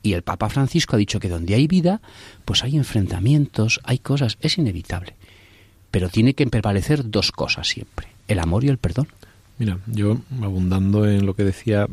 [0.03, 2.03] Y el Papa Francisco ha dicho que donde hay vida,
[2.45, 5.15] pues hay enfrentamientos, hay cosas, es inevitable.
[5.91, 9.09] Pero tiene que prevalecer dos cosas siempre, el amor y el perdón.
[9.59, 11.87] Mira, yo abundando en lo que decía,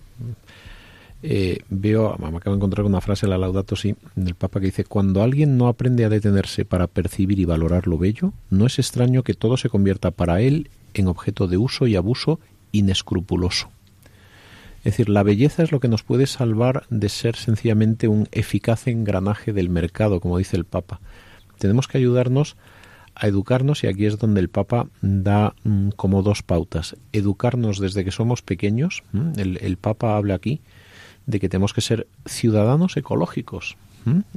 [1.23, 4.85] eh, veo, me acabo de encontrar una frase la Laudato Si del Papa que dice,
[4.85, 9.23] cuando alguien no aprende a detenerse para percibir y valorar lo bello, no es extraño
[9.23, 12.39] que todo se convierta para él en objeto de uso y abuso
[12.71, 13.69] inescrupuloso.
[14.79, 18.87] Es decir, la belleza es lo que nos puede salvar de ser sencillamente un eficaz
[18.87, 21.01] engranaje del mercado, como dice el Papa.
[21.59, 22.57] Tenemos que ayudarnos
[23.13, 26.95] a educarnos y aquí es donde el Papa da mm, como dos pautas.
[27.11, 29.03] Educarnos desde que somos pequeños.
[29.37, 30.61] El, el, Papa habla aquí
[31.31, 33.77] de que tenemos que ser ciudadanos ecológicos.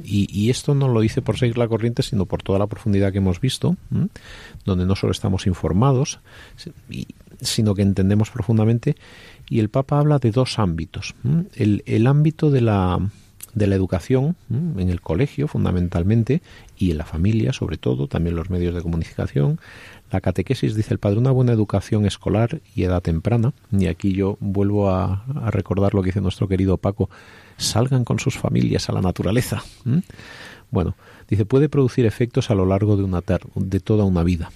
[0.02, 3.18] Y, esto no lo dice por seguir la corriente, sino por toda la profundidad que
[3.18, 3.76] hemos visto,
[4.64, 6.20] donde no solo estamos informados,
[7.40, 8.96] sino que entendemos profundamente.
[9.48, 11.14] Y el Papa habla de dos ámbitos.
[11.54, 13.00] El, el ámbito de la,
[13.54, 16.42] de la educación, en el colegio fundamentalmente,
[16.76, 19.60] y en la familia sobre todo, también los medios de comunicación.
[20.10, 23.52] La catequesis, dice el padre, una buena educación escolar y edad temprana.
[23.72, 27.08] Y aquí yo vuelvo a, recordar lo que dice nuestro querido Paco,
[27.56, 29.62] salgan con sus familias a la naturaleza.
[30.70, 30.94] Bueno,
[31.28, 33.22] dice, puede producir efectos a lo largo de, una
[33.54, 34.50] de toda una vida.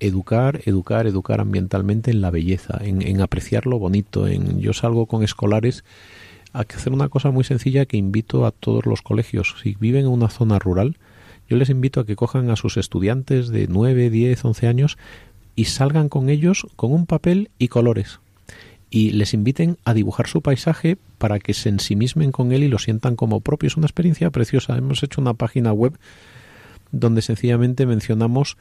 [0.00, 4.26] Educar, educar, educar ambientalmente en la belleza, en, en apreciar lo bonito.
[4.26, 5.84] En, yo salgo con escolares
[6.66, 9.56] que hacer una cosa muy sencilla que invito a todos los colegios.
[9.62, 10.96] Si viven en una zona rural,
[11.48, 14.98] yo les invito a que cojan a sus estudiantes de 9, 10, 11 años
[15.56, 18.20] y salgan con ellos con un papel y colores.
[18.88, 22.78] Y les inviten a dibujar su paisaje para que se ensimismen con él y lo
[22.78, 23.68] sientan como propio.
[23.68, 24.76] Es una experiencia preciosa.
[24.76, 25.98] Hemos hecho una página web
[26.92, 28.56] donde sencillamente mencionamos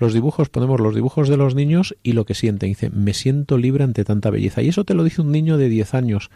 [0.00, 2.70] los dibujos, ponemos los dibujos de los niños y lo que sienten.
[2.70, 4.62] Dice, me siento libre ante tanta belleza.
[4.62, 6.30] Y eso te lo dice un niño de 10 años.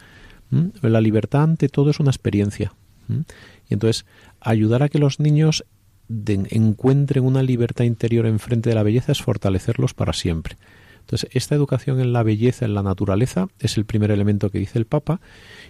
[0.81, 2.73] La libertad ante todo es una experiencia.
[3.09, 4.05] Y entonces,
[4.39, 5.65] ayudar a que los niños
[6.07, 10.57] encuentren una libertad interior enfrente de la belleza es fortalecerlos para siempre.
[11.01, 14.79] Entonces, esta educación en la belleza, en la naturaleza, es el primer elemento que dice
[14.79, 15.19] el Papa,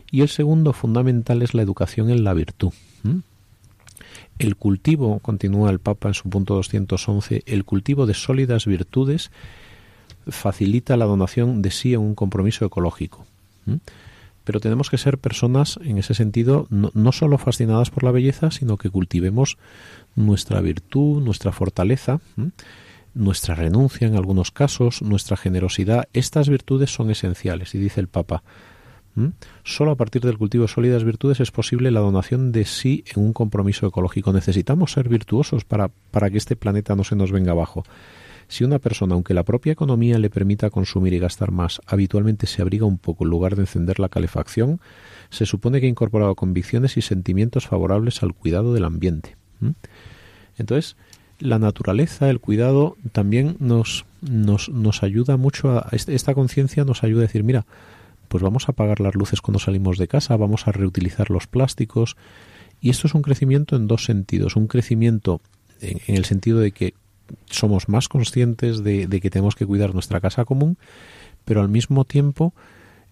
[0.10, 2.72] y el segundo fundamental es la educación en la virtud.
[4.40, 9.32] El cultivo, continúa el Papa en su punto 211, el cultivo de sólidas virtudes
[10.28, 13.26] facilita la donación de sí en un compromiso ecológico
[14.46, 18.52] pero tenemos que ser personas en ese sentido no, no, solo fascinadas por la belleza,
[18.52, 19.58] sino que cultivemos
[20.16, 22.22] nuestra virtud, nuestra fortaleza,
[23.14, 26.08] nuestra renuncia en algunos casos, nuestra generosidad.
[26.14, 28.44] Estas virtudes son esenciales y dice el Papa.
[29.64, 33.24] Solo a partir del cultivo de sólidas virtudes es posible la donación de sí en
[33.24, 34.34] un compromiso ecológico.
[34.34, 37.84] Necesitamos ser virtuosos para, para que este planeta no se nos venga abajo.
[38.48, 42.62] Si una persona, aunque la propia economía le permita consumir y gastar más, habitualmente se
[42.62, 44.80] abriga un poco en lugar de encender la calefacción,
[45.30, 49.36] se supone que ha incorporado convicciones y sentimientos favorables al cuidado del ambiente.
[50.58, 50.96] Entonces,
[51.40, 55.90] la naturaleza, el cuidado, también nos, nos, nos ayuda mucho a.
[55.92, 57.66] Este, esta conciencia nos ayuda a decir, mira,
[58.28, 62.16] pues vamos a apagar las luces cuando salimos de casa, vamos a reutilizar los plásticos.
[62.82, 64.56] Y esto es un crecimiento en dos sentidos.
[64.56, 65.42] Un crecimiento
[65.82, 66.94] en el sentido de que
[67.50, 70.78] somos más conscientes de, que tenemos que cuidar nuestra casa común,
[71.44, 72.54] pero al mismo tiempo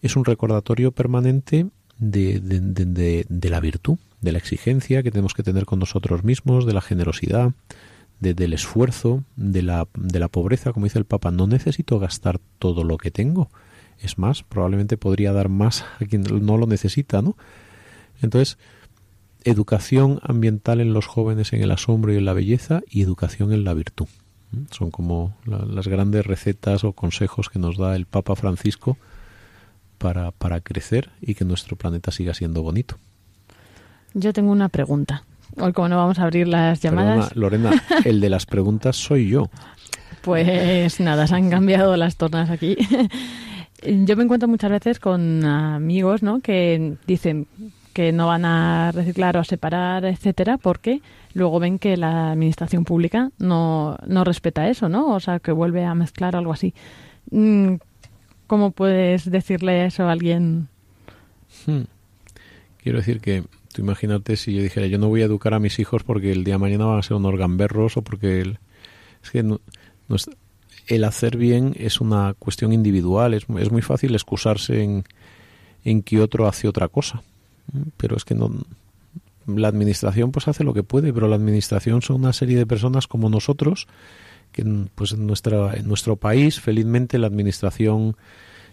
[0.01, 5.79] es un recordatorio permanente de, la virtud, de la exigencia que tenemos que tener con
[5.79, 7.53] nosotros mismos, de la generosidad,
[8.19, 12.83] del esfuerzo, de la, de la pobreza, como dice el Papa, no necesito gastar todo
[12.83, 13.49] lo que tengo.
[13.99, 17.35] Es más, probablemente podría dar más a quien no lo necesita, ¿no?
[18.21, 18.57] Entonces,
[19.43, 23.63] educación ambiental en los jóvenes en el asombro y en la belleza y educación en
[23.63, 24.07] la virtud.
[24.51, 24.63] ¿Mm?
[24.71, 28.97] Son como las grandes recetas o consejos que nos da el Papa Francisco
[29.97, 32.97] para, para crecer y que nuestro planeta siga siendo bonito.
[34.13, 35.23] Yo tengo una pregunta.
[35.59, 37.35] Hoy como no vamos a abrir las llamadas...
[37.35, 39.49] Lorena, el de las preguntas soy yo.
[40.21, 42.77] Pues nada, se han cambiado las tornas aquí.
[43.85, 46.39] Yo me encuentro muchas veces con amigos, ¿no?
[46.39, 47.47] Que dicen,
[47.93, 51.01] que no van a reciclar o a separar, etcétera, porque
[51.33, 55.13] luego ven que la administración pública no, no respeta eso, ¿no?
[55.13, 56.73] O sea, que vuelve a mezclar algo así.
[57.31, 57.75] Mm,
[58.47, 60.67] ¿Cómo puedes decirle eso a alguien?
[61.65, 61.83] Hmm.
[62.81, 65.79] Quiero decir que tú imagínate si yo dijera yo no voy a educar a mis
[65.79, 68.59] hijos porque el día de mañana van a ser unos gamberros o porque el,
[69.23, 69.61] es que no,
[70.87, 75.05] el hacer bien es una cuestión individual, es, es muy fácil excusarse en,
[75.85, 77.23] en que otro hace otra cosa
[77.97, 78.51] pero es que no
[79.45, 83.07] la administración pues hace lo que puede, pero la administración son una serie de personas
[83.07, 83.87] como nosotros
[84.51, 84.63] que
[84.95, 88.15] pues en nuestra en nuestro país felizmente la administración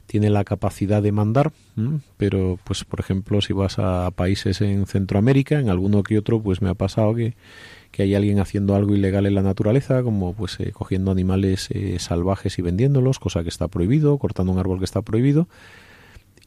[0.06, 1.52] tiene la capacidad de mandar,
[2.16, 6.62] pero pues por ejemplo si vas a países en Centroamérica, en alguno que otro pues
[6.62, 7.34] me ha pasado que,
[7.92, 11.98] que hay alguien haciendo algo ilegal en la naturaleza, como pues eh, cogiendo animales eh,
[12.00, 15.46] salvajes y vendiéndolos, cosa que está prohibido, cortando un árbol que está prohibido,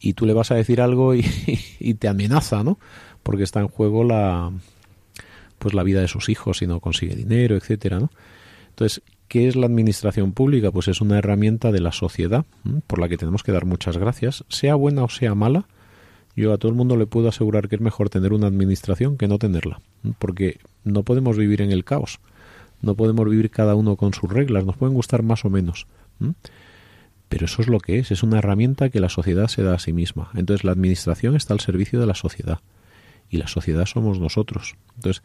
[0.04, 1.14] y tú le vas a decir algo
[1.80, 2.78] y, te amenaza, ¿no?
[3.22, 4.52] Porque está en juego la
[5.58, 8.10] pues la vida de sus hijos si no consigue dinero, etcétera, ¿no?
[8.68, 10.70] Entonces, ¿qué es la administración pública?
[10.70, 12.44] Pues es una herramienta de la sociedad
[12.86, 15.66] por la que tenemos que dar muchas gracias, sea buena o sea mala.
[16.36, 19.28] Yo a todo el mundo le puedo asegurar que es mejor tener una administración que
[19.28, 19.80] no tenerla,
[20.18, 22.18] porque no podemos vivir en el caos,
[22.82, 25.86] no podemos vivir cada uno con sus reglas, nos pueden gustar más o menos.
[27.34, 29.80] Pero eso es lo que es, es una herramienta que la sociedad se da a
[29.80, 30.30] sí misma.
[30.36, 32.60] Entonces la administración está al servicio de la sociedad.
[33.28, 34.76] y la sociedad somos nosotros.
[34.94, 35.24] Entonces,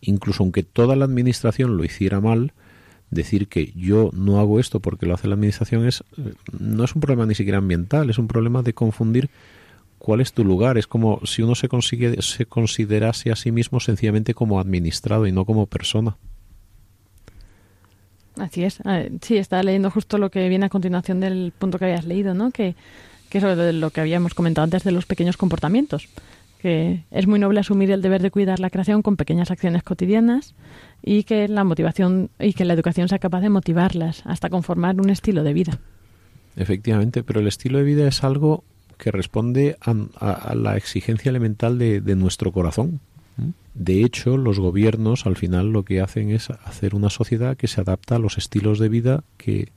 [0.00, 2.54] incluso aunque toda la administración lo hiciera mal,
[3.10, 6.94] decir que yo no hago esto porque lo hace la administración es eh, no es
[6.94, 9.28] un problema ni siquiera ambiental, es un problema de confundir
[9.98, 10.78] cuál es tu lugar.
[10.78, 15.32] Es como si uno se, consigue, se considerase a sí mismo sencillamente como administrado y
[15.32, 16.16] no como persona.
[18.40, 18.78] Así es.
[19.20, 22.50] Sí, estaba leyendo justo lo que viene a continuación del punto que habías leído, ¿no?
[22.50, 22.74] Que,
[23.28, 26.08] que es lo que habíamos comentado antes de los pequeños comportamientos.
[26.60, 30.54] Que es muy noble asumir el deber de cuidar la creación con pequeñas acciones cotidianas
[31.02, 35.10] y que la motivación y que la educación sea capaz de motivarlas hasta conformar un
[35.10, 35.78] estilo de vida.
[36.56, 38.64] Efectivamente, pero el estilo de vida es algo
[38.98, 43.00] que responde a, la exigencia elemental de, nuestro corazón.
[43.74, 47.80] De hecho, los gobiernos al final lo que hacen es hacer una sociedad que se
[47.80, 49.72] adapta a los estilos de vida que,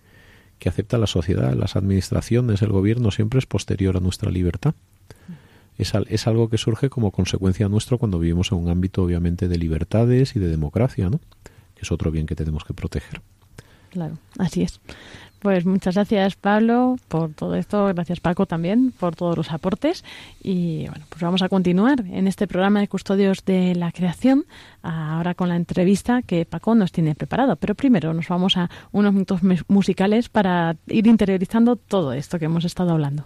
[0.60, 1.54] que acepta la sociedad.
[1.54, 4.76] Las administraciones, el gobierno siempre es posterior a nuestra libertad.
[5.78, 9.58] Es, es, algo que surge como consecuencia nuestro cuando vivimos en un ámbito obviamente de
[9.58, 11.20] libertades y de democracia, ¿no?
[11.76, 13.22] que es otro bien que tenemos que proteger.
[13.90, 14.80] Claro, así es.
[15.44, 20.06] Pues muchas gracias Pablo por todo esto, gracias Paco también por todos los aportes.
[20.42, 24.46] Y bueno, pues vamos a continuar en este programa de Custodios de la Creación,
[24.84, 29.12] ahora con la entrevista que Paco nos tiene preparado, pero primero nos vamos a unos
[29.12, 33.26] minutos musicales para ir interiorizando todo esto que hemos estado hablando.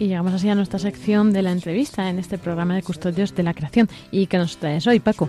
[0.00, 3.42] Y llegamos así a nuestra sección de la entrevista en este programa de Custodios de
[3.42, 3.86] la Creación.
[4.10, 5.28] ¿Y qué nos traes hoy, Paco?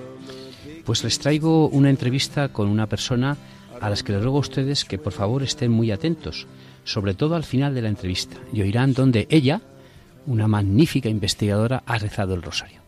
[0.86, 3.36] Pues les traigo una entrevista con una persona
[3.82, 6.48] a las que les ruego a ustedes que por favor estén muy atentos,
[6.86, 9.60] sobre todo al final de la entrevista, y oirán donde ella,
[10.26, 12.80] una magnífica investigadora, ha rezado el rosario.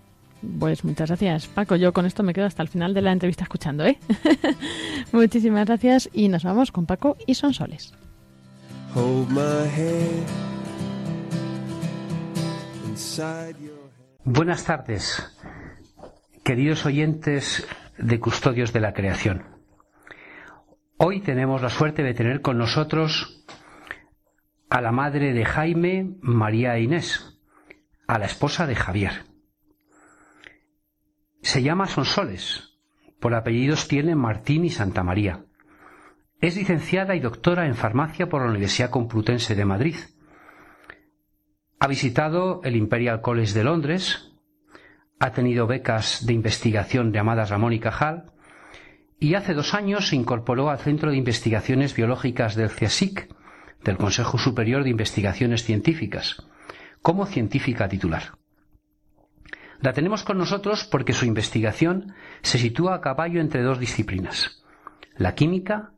[0.60, 1.76] Pues muchas gracias, Paco.
[1.76, 4.00] Yo con esto me quedo hasta el final de la entrevista escuchando, ¿eh?
[5.12, 7.94] Muchísimas gracias y nos vamos con Paco y Sonsoles.
[14.24, 15.38] Buenas tardes,
[16.44, 19.44] queridos oyentes de Custodios de la Creación.
[20.98, 23.46] Hoy tenemos la suerte de tener con nosotros
[24.70, 27.40] a la madre de Jaime, María Inés,
[28.08, 29.26] a la esposa de Javier.
[31.42, 32.80] Se llama Sonsoles,
[33.20, 35.46] por apellidos tiene Martín y Santa María.
[36.42, 39.96] Es licenciada y doctora en farmacia por la Universidad Complutense de Madrid
[41.84, 44.32] ha visitado el Imperial College de Londres,
[45.20, 48.32] ha tenido becas de investigación llamadas Ramón y Cajal
[49.20, 53.28] y hace dos años se incorporó al Centro de Investigaciones Biológicas del CSIC,
[53.84, 56.48] del Consejo Superior de Investigaciones Científicas,
[57.02, 58.38] como científica titular.
[59.82, 62.14] La tenemos con nosotros porque su investigación
[62.44, 64.64] se sitúa a caballo entre dos disciplinas,
[65.18, 65.92] la química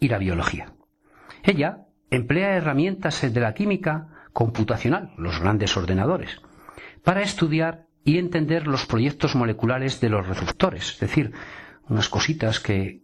[0.00, 0.72] y la biología.
[1.42, 6.42] Ella emplea herramientas de la química computacional, los grandes ordenadores,
[7.02, 11.32] para estudiar y entender los proyectos moleculares de los receptores, es decir,
[11.88, 13.02] unas cositas que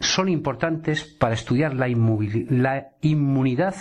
[0.00, 3.74] son importantes para estudiar la, inmunidad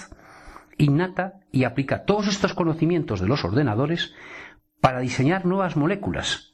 [0.78, 4.14] innata y aplica todos estos conocimientos de los ordenadores
[4.80, 6.54] para diseñar nuevas moléculas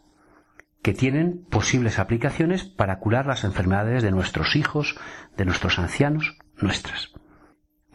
[0.81, 4.97] que tienen posibles aplicaciones para curar las enfermedades de nuestros hijos,
[5.37, 7.14] de nuestros ancianos, nuestras.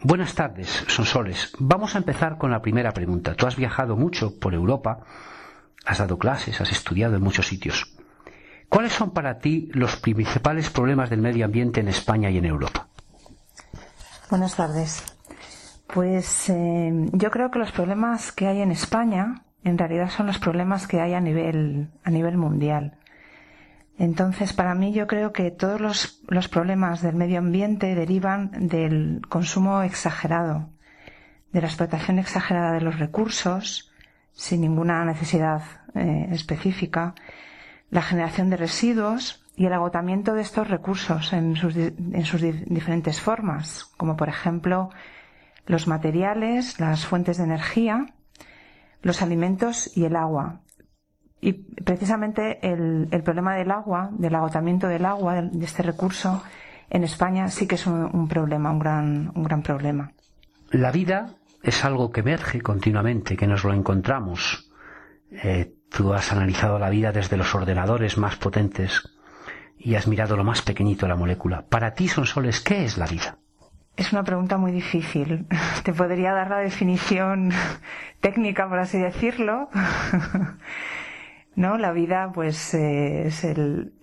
[0.03, 1.53] Buenas tardes, Sonsoles.
[1.59, 3.35] Vamos a empezar con la primera pregunta.
[3.35, 5.01] Tú has viajado mucho por Europa,
[5.85, 7.95] has dado clases, has estudiado en muchos sitios.
[8.67, 12.87] ¿Cuáles son para ti los principales problemas del medio ambiente en España y en Europa?
[14.31, 15.03] Buenas tardes.
[15.85, 20.39] Pues eh, yo creo que los problemas que hay en España en realidad son los
[20.39, 22.97] problemas que hay a nivel, a nivel mundial.
[24.01, 25.79] Entonces, para mí yo creo que todos
[26.27, 30.69] los, problemas del medio ambiente derivan del consumo exagerado,
[31.51, 33.91] de la explotación exagerada de los recursos,
[34.33, 35.61] sin ninguna necesidad
[35.93, 37.13] eh, específica,
[37.91, 41.75] la generación de residuos y el agotamiento de estos recursos en sus
[42.41, 44.89] diferentes formas, como por ejemplo
[45.67, 48.07] los materiales, las fuentes de energía,
[49.03, 50.61] los alimentos y el agua.
[51.41, 56.43] Y precisamente el, el problema del agua, del agotamiento del agua, de, este recurso,
[56.89, 60.11] en España sí que es un, problema, un gran, un gran problema.
[60.69, 61.33] La vida
[61.63, 64.71] es algo que emerge continuamente, que nos lo encontramos.
[65.31, 69.09] Eh, Tú has analizado la vida desde los ordenadores más potentes
[69.77, 71.65] y has mirado lo más pequeñito de la molécula.
[71.67, 73.37] Para ti, Sonsoles, ¿qué es la vida?
[73.97, 75.47] Es una pregunta muy difícil.
[75.83, 77.51] Te podría dar la definición
[78.21, 79.69] técnica, por así decirlo.
[81.61, 81.77] ¿No?
[81.77, 83.93] La vida, pues, eh, es el,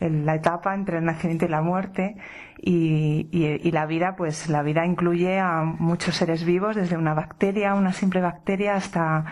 [0.00, 2.16] la etapa entre el nacimiento y la muerte.
[2.60, 7.74] Y, y, la vida, pues, la vida incluye a muchos seres vivos, desde una bacteria,
[7.74, 9.26] una simple bacteria, hasta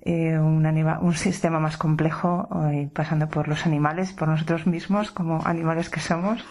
[0.00, 5.90] eh, un, sistema más complejo, eh, pasando por los animales, por nosotros mismos, como animales
[5.90, 6.44] que somos.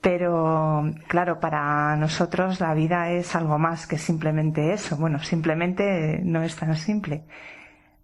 [0.00, 4.96] Pero, claro, para nosotros la vida es algo más que simplemente eso.
[4.96, 7.24] Bueno, simplemente no es tan simple.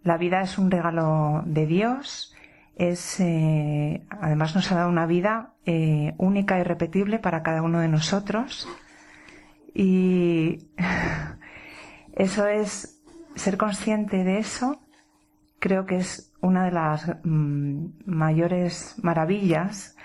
[0.05, 2.35] La vida es un regalo de Dios,
[2.77, 7.81] es, eh, además nos ha dado una vida eh, única y repetible para cada uno
[7.81, 8.69] de nosotros.
[9.75, 10.69] Y
[12.13, 13.03] eso es
[13.35, 14.81] ser consciente de eso
[15.59, 19.97] creo que es una de las mm, mayores maravillas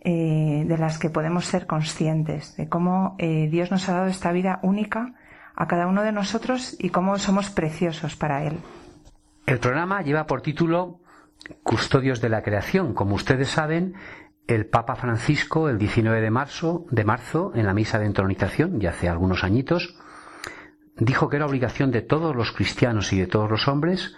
[0.00, 4.60] eh, de las que podemos ser conscientes, de cómo Dios nos ha dado esta vida
[4.62, 5.14] única
[5.56, 8.58] a cada uno de nosotros y cómo somos preciosos para Él.
[9.48, 11.00] El programa lleva por título
[11.62, 12.92] Custodios de la Creación.
[12.92, 13.94] Como ustedes saben,
[14.46, 18.90] el Papa Francisco, el 19 de marzo, de marzo en la misa de entronización, ya
[18.90, 19.96] hace algunos añitos,
[20.98, 24.16] dijo que era obligación de todos los cristianos y de todos los hombres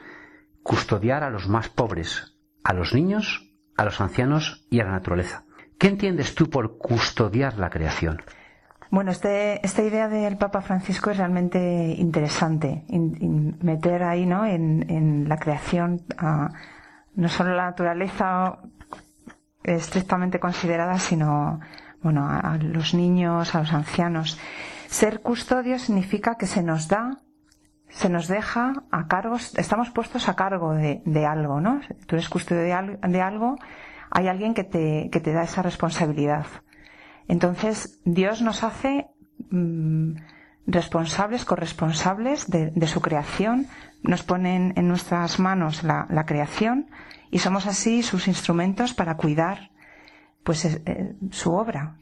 [0.65, 5.45] custodiar a los más pobres, a los niños, a los ancianos y a la naturaleza.
[5.79, 8.21] ¿Qué entiendes tú por custodiar la creación?
[8.91, 12.85] Bueno, este, esta idea del Papa Francisco es realmente interesante.
[13.63, 14.45] meter ahí, ¿no?
[14.45, 16.03] En, la creación,
[17.15, 18.59] no solo la naturaleza
[19.63, 21.61] estrictamente considerada, sino,
[22.03, 24.39] bueno, a los niños, a los ancianos.
[24.89, 27.19] Ser custodio significa que se nos da,
[27.91, 31.81] se nos deja a cargo, estamos puestos a cargo de, algo, ¿no?
[32.07, 33.57] Tú eres custodio de, algo,
[34.11, 36.47] hay alguien que te, que te da esa responsabilidad.
[37.31, 39.07] Entonces, Dios nos hace
[39.51, 40.17] mm,
[40.67, 43.69] responsables, corresponsables de, su creación,
[44.03, 46.91] nos pone en nuestras manos la, creación
[47.31, 49.71] y somos así sus instrumentos para cuidar
[50.43, 51.99] pues eh, su obra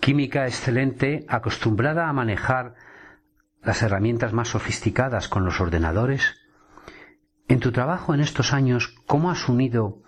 [0.00, 2.74] química excelente, acostumbrada a manejar
[3.62, 6.36] las herramientas más sofisticadas con los ordenadores.
[7.48, 10.02] En tu trabajo en estos años, ¿cómo has unido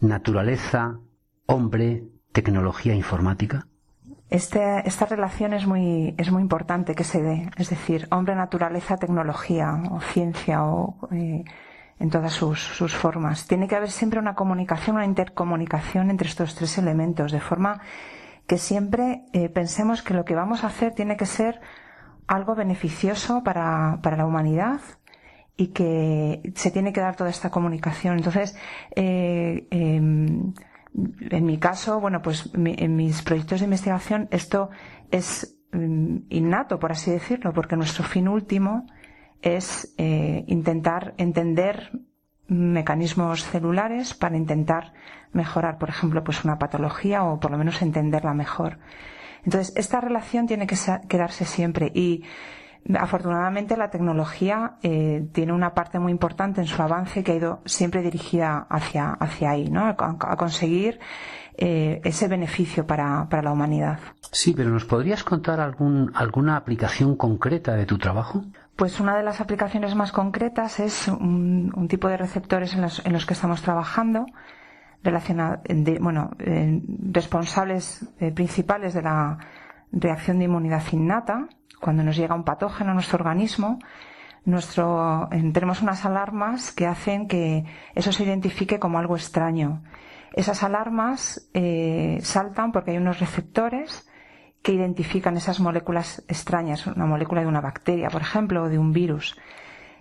[0.00, 0.98] naturaleza,
[1.44, 3.66] hombre, tecnología informática?
[4.30, 8.96] Este, esta relación es muy, es muy importante que se dé, es decir, hombre, naturaleza,
[8.96, 11.42] tecnología o ciencia o eh,
[11.98, 13.48] en todas sus, sus, formas.
[13.48, 17.80] Tiene que haber siempre una comunicación, una intercomunicación entre estos tres elementos, de forma
[18.46, 21.60] que siempre eh, pensemos que lo que vamos a hacer tiene que ser
[22.26, 24.80] algo beneficioso para, la humanidad
[25.56, 28.16] y que se tiene que dar toda esta comunicación.
[28.16, 28.56] Entonces,
[28.94, 30.54] eh, em,
[30.94, 34.70] en mi caso, bueno, pues en mis proyectos de investigación esto
[35.10, 38.86] es mm, innato, por así decirlo, porque nuestro fin último
[39.42, 41.92] es eh, intentar entender
[42.48, 44.92] mecanismos celulares para intentar
[45.32, 48.78] mejorar, por ejemplo, pues una patología o por lo menos entenderla mejor.
[49.44, 50.76] Entonces, esta relación tiene que
[51.08, 52.24] quedarse siempre y
[52.98, 57.60] afortunadamente la tecnología eh, tiene una parte muy importante en su avance que ha ido
[57.64, 59.86] siempre dirigida hacia, hacia ahí, ¿no?
[59.86, 60.98] A, conseguir
[61.56, 63.98] eh, ese beneficio para, para, la humanidad.
[64.32, 68.44] Sí, pero ¿nos podrías contar algún, alguna aplicación concreta de tu trabajo?
[68.76, 73.04] Pues una de las aplicaciones más concretas es un, un tipo de receptores en los,
[73.04, 74.26] en los que estamos trabajando
[75.02, 75.60] relacionados,
[76.00, 76.30] bueno,
[77.12, 79.38] responsables eh, principales de la
[79.92, 81.48] reacción de inmunidad innata,
[81.80, 83.78] cuando nos llega un patógeno a nuestro organismo,
[84.44, 87.64] tenemos unas alarmas que hacen que
[87.94, 89.82] eso se identifique como algo extraño.
[90.32, 94.08] Esas alarmas eh, saltan porque hay unos receptores
[94.62, 98.92] que identifican esas moléculas extrañas, una molécula de una bacteria, por ejemplo, o de un
[98.92, 99.36] virus.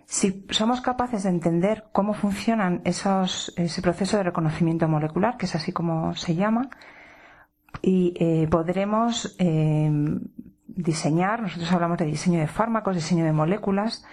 [0.06, 5.72] Si somos capaces de entender cómo funcionan ese proceso de reconocimiento molecular, que es así
[5.72, 6.70] como se llama,
[7.82, 9.92] y eh, podremos eh,
[10.76, 14.05] diseñar, nosotros hablamos de diseño de fármacos, diseño de moléculas,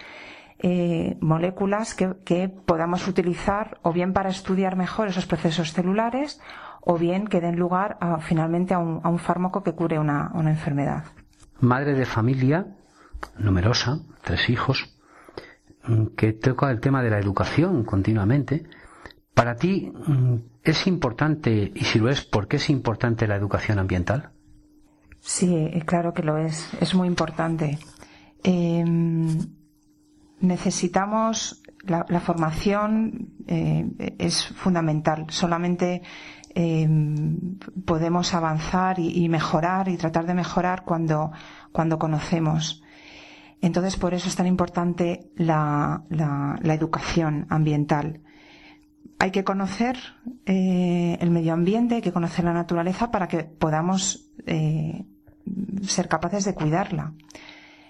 [0.59, 6.41] eh, moléculas que, podamos utilizar o bien para estudiar mejor esos procesos celulares
[6.81, 11.03] o bien que den lugar a, finalmente a un, fármaco que cure una, una enfermedad.
[11.59, 12.65] Madre de familia,
[13.37, 14.97] numerosa, tres hijos,
[15.85, 18.67] mm, que toca el tema de la educación continuamente.
[19.33, 23.77] Para ti, mm, ¿es importante, y si lo es, por qué es importante la educación
[23.79, 24.31] ambiental?
[25.27, 26.69] Sí, eh, claro que lo es.
[26.79, 27.77] Es muy importante.
[28.43, 29.27] Em,
[30.39, 35.25] necesitamos la, formación eh, es fundamental.
[35.27, 36.01] Solamente
[36.55, 41.31] em, podemos avanzar y, mejorar y tratar de mejorar cuando,
[41.73, 42.81] cuando conocemos.
[43.61, 48.21] Entonces, por eso es tan importante la, la, educación ambiental.
[49.19, 49.97] Hay que conocer
[50.45, 54.31] eh, el medio ambiente, hay que conocer la naturaleza para que podamos
[55.83, 57.13] ser capaces de cuidarla.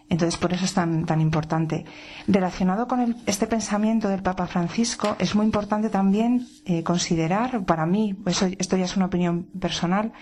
[0.10, 1.86] Entonces, por eso es tan, tan importante.
[2.28, 8.16] Relacionado con este pensamiento del Papa Francisco, es muy importante también eh, considerar, para mí,
[8.26, 10.14] eso, esto ya es una opinión personal,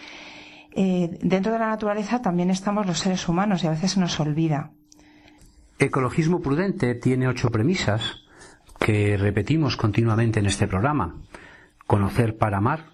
[0.77, 4.19] eh, dentro de la naturaleza también estamos los seres humanos y a veces se nos
[4.19, 4.71] olvida.
[5.79, 8.01] Ecologismo Prudente tiene ocho premisas
[8.79, 11.21] que repetimos continuamente en este programa.
[11.87, 12.87] Conocer para amar,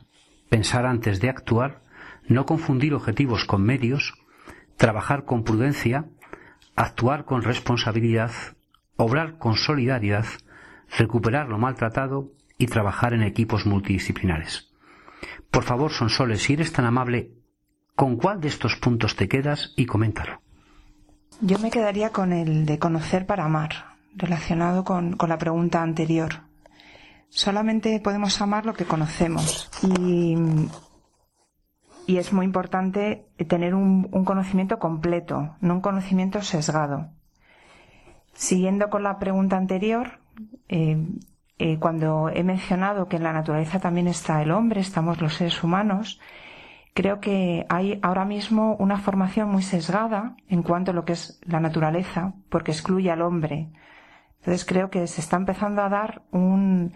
[0.49, 1.81] pensar antes de actuar,
[2.27, 4.13] no confundir objetivos con medios,
[4.81, 6.05] trabajar con prudencia,
[6.75, 8.31] actuar con responsabilidad,
[8.97, 10.25] obrar con solidaridad,
[10.97, 14.71] recuperar lo maltratado y trabajar en equipos multidisciplinares.
[15.51, 17.29] Por favor, Sonsoles, si eres tan amable,
[17.95, 20.41] ¿con cuál de estos puntos te quedas y coméntalo?
[21.41, 26.41] Yo me quedaría con el de conocer para amar, relacionado con, con la pregunta anterior.
[27.29, 30.35] Solamente podemos amar lo que conocemos y
[32.11, 37.07] y es muy importante tener un, conocimiento completo, no un conocimiento sesgado.
[38.33, 40.19] Siguiendo con la pregunta anterior,
[40.67, 40.97] eh,
[41.57, 45.63] eh, cuando he mencionado que en la naturaleza también está el hombre, estamos los seres
[45.63, 46.19] humanos,
[46.93, 51.39] creo que hay ahora mismo una formación muy sesgada en cuanto a lo que es
[51.45, 53.69] la naturaleza, porque excluye al hombre.
[54.39, 56.91] Entonces creo que se está empezando a dar un,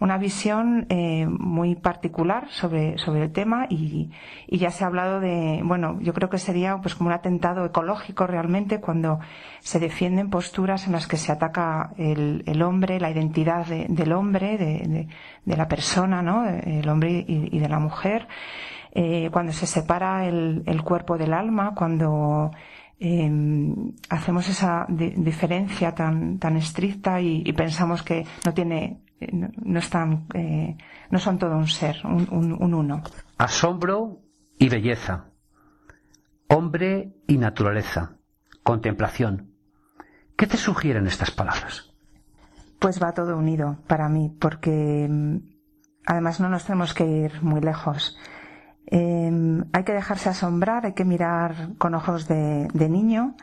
[0.00, 4.10] una visión eh, muy particular sobre, sobre el tema y,
[4.46, 7.66] y, ya se ha hablado de, bueno, yo creo que sería pues como un atentado
[7.66, 9.20] ecológico realmente cuando
[9.60, 14.56] se defienden posturas en las que se ataca el, el hombre, la identidad del hombre,
[14.56, 15.06] de,
[15.44, 16.48] de, la persona, ¿no?
[16.48, 18.26] El hombre y, de la mujer,
[18.92, 22.50] eh, cuando se separa el, el cuerpo del alma, cuando
[22.98, 23.30] eh,
[24.08, 28.98] hacemos esa diferencia tan, tan estricta y, y, pensamos que no tiene
[29.32, 30.76] no, están, eh,
[31.10, 33.02] no son todo un ser, un, uno.
[33.38, 34.20] Asombro
[34.58, 35.26] y belleza,
[36.48, 38.16] hombre y naturaleza,
[38.62, 39.54] contemplación.
[40.36, 41.92] ¿Qué te sugieren estas palabras?
[42.78, 45.36] Pues va todo unido para mí, porque mm,
[46.06, 48.18] además no nos tenemos que ir muy lejos.
[48.86, 53.36] Em, hay que dejarse asombrar, hay que mirar con ojos de, de niño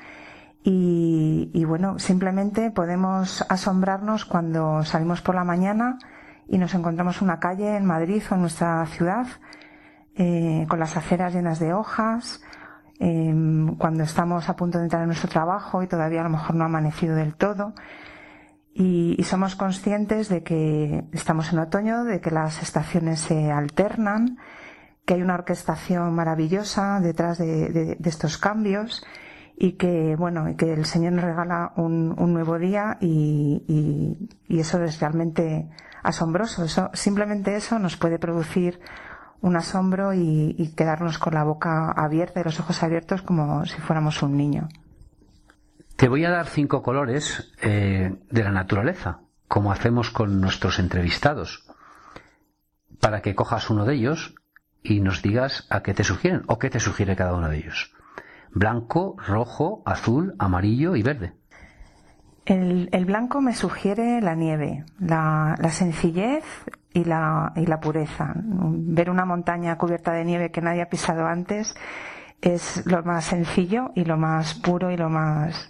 [0.69, 5.97] y, bueno, simplemente podemos asombrarnos cuando salimos por la mañana
[6.45, 9.27] y nos encontramos una calle en Madrid o en nuestra ciudad
[10.15, 12.41] eh, con las aceras llenas de hojas,
[12.99, 16.55] em, cuando estamos a punto de entrar en nuestro trabajo y todavía a lo mejor
[16.55, 17.73] no ha amanecido del todo.
[18.73, 24.37] y, somos conscientes de que estamos en otoño, de que las estaciones se alternan,
[25.05, 29.05] que hay una orquestación maravillosa detrás de, estos cambios
[29.59, 35.67] y que bueno que el Señor nos regala un, nuevo día y, eso es realmente
[36.03, 36.63] asombroso.
[36.63, 38.79] Eso simplemente eso nos puede producir
[39.41, 44.21] un asombro y, quedarnos con la boca abierta y los ojos abiertos como si fuéramos
[44.21, 44.69] un niño.
[45.95, 51.65] Te voy a dar cinco colores eh, de la naturaleza, como hacemos con nuestros entrevistados,
[53.01, 54.35] para que cojas uno de ellos
[54.83, 57.97] y nos digas a qué te sugieren o qué te sugiere cada uno de ellos.
[58.51, 61.33] Blanco, rojo, azul, amarillo y verde.
[62.45, 66.45] El, blanco me sugiere la nieve, la, sencillez
[66.93, 68.33] y la, y la pureza.
[68.35, 71.75] Ver una montaña cubierta de nieve que nadie ha pisado antes
[72.41, 75.69] es lo más sencillo y lo más puro y lo más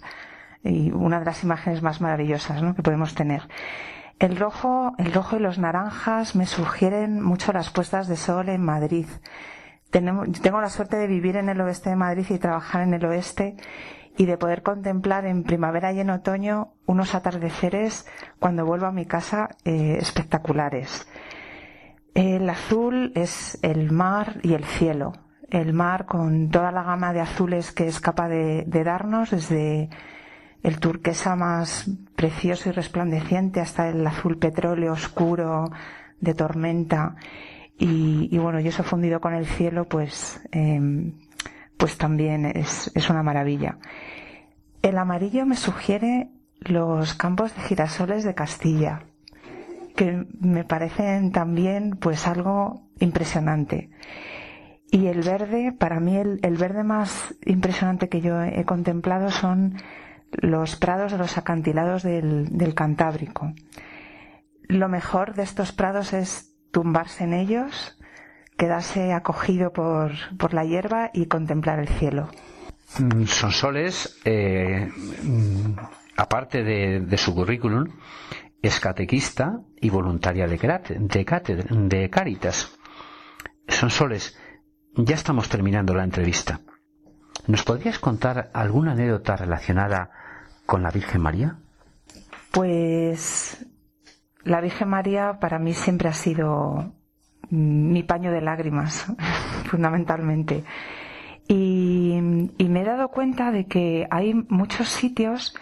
[0.62, 3.42] y una de las imágenes más maravillosas que podemos tener.
[4.18, 8.64] El rojo, el rojo y los naranjas me sugieren mucho las puestas de sol en
[8.64, 9.06] Madrid.
[9.90, 13.56] Tengo la suerte de vivir en el oeste de Madrid y trabajar en el oeste
[14.16, 18.06] y de poder contemplar en primavera y en otoño unos atardeceres
[18.38, 21.08] cuando vuelvo a mi casa eh, espectaculares.
[22.14, 25.12] El azul es el mar y el cielo
[25.50, 29.88] el mar con toda la gama de azules que es capaz de, darnos, desde
[30.62, 35.70] el turquesa más precioso y resplandeciente hasta el azul petróleo oscuro
[36.20, 37.16] de tormenta.
[37.80, 41.12] Y, bueno, y eso fundido con el cielo, pues, em,
[41.76, 43.78] pues también es, es una maravilla.
[44.82, 46.28] El amarillo me sugiere
[46.60, 49.04] los campos de girasoles de Castilla,
[49.96, 53.90] que me parecen también pues algo impresionante.
[54.90, 59.74] Y el verde, para mí el, verde más impresionante que yo he contemplado son
[60.30, 63.52] los prados de los acantilados del, del Cantábrico.
[64.62, 67.98] Lo mejor de estos prados es tumbarse en ellos,
[68.56, 72.28] quedarse acogido por, por la hierba y contemplar el cielo.
[72.98, 74.90] Mm, son soles, eh,
[75.22, 75.72] mm,
[76.16, 77.86] aparte de, de, su currículum,
[78.62, 82.76] es catequista y voluntaria de, de, de Caritas.
[83.68, 84.36] Son soles
[85.04, 86.60] ya estamos terminando la entrevista.
[87.46, 90.10] ¿Nos podrías contar alguna anécdota relacionada
[90.66, 91.56] con la Virgen María?
[92.50, 93.64] Pues
[94.48, 96.92] la Virgen María para mí siempre ha sido
[97.50, 99.06] mi paño de lágrimas,
[99.66, 100.64] fundamentalmente.
[101.46, 105.54] Y, me he dado cuenta de que hay muchos sitios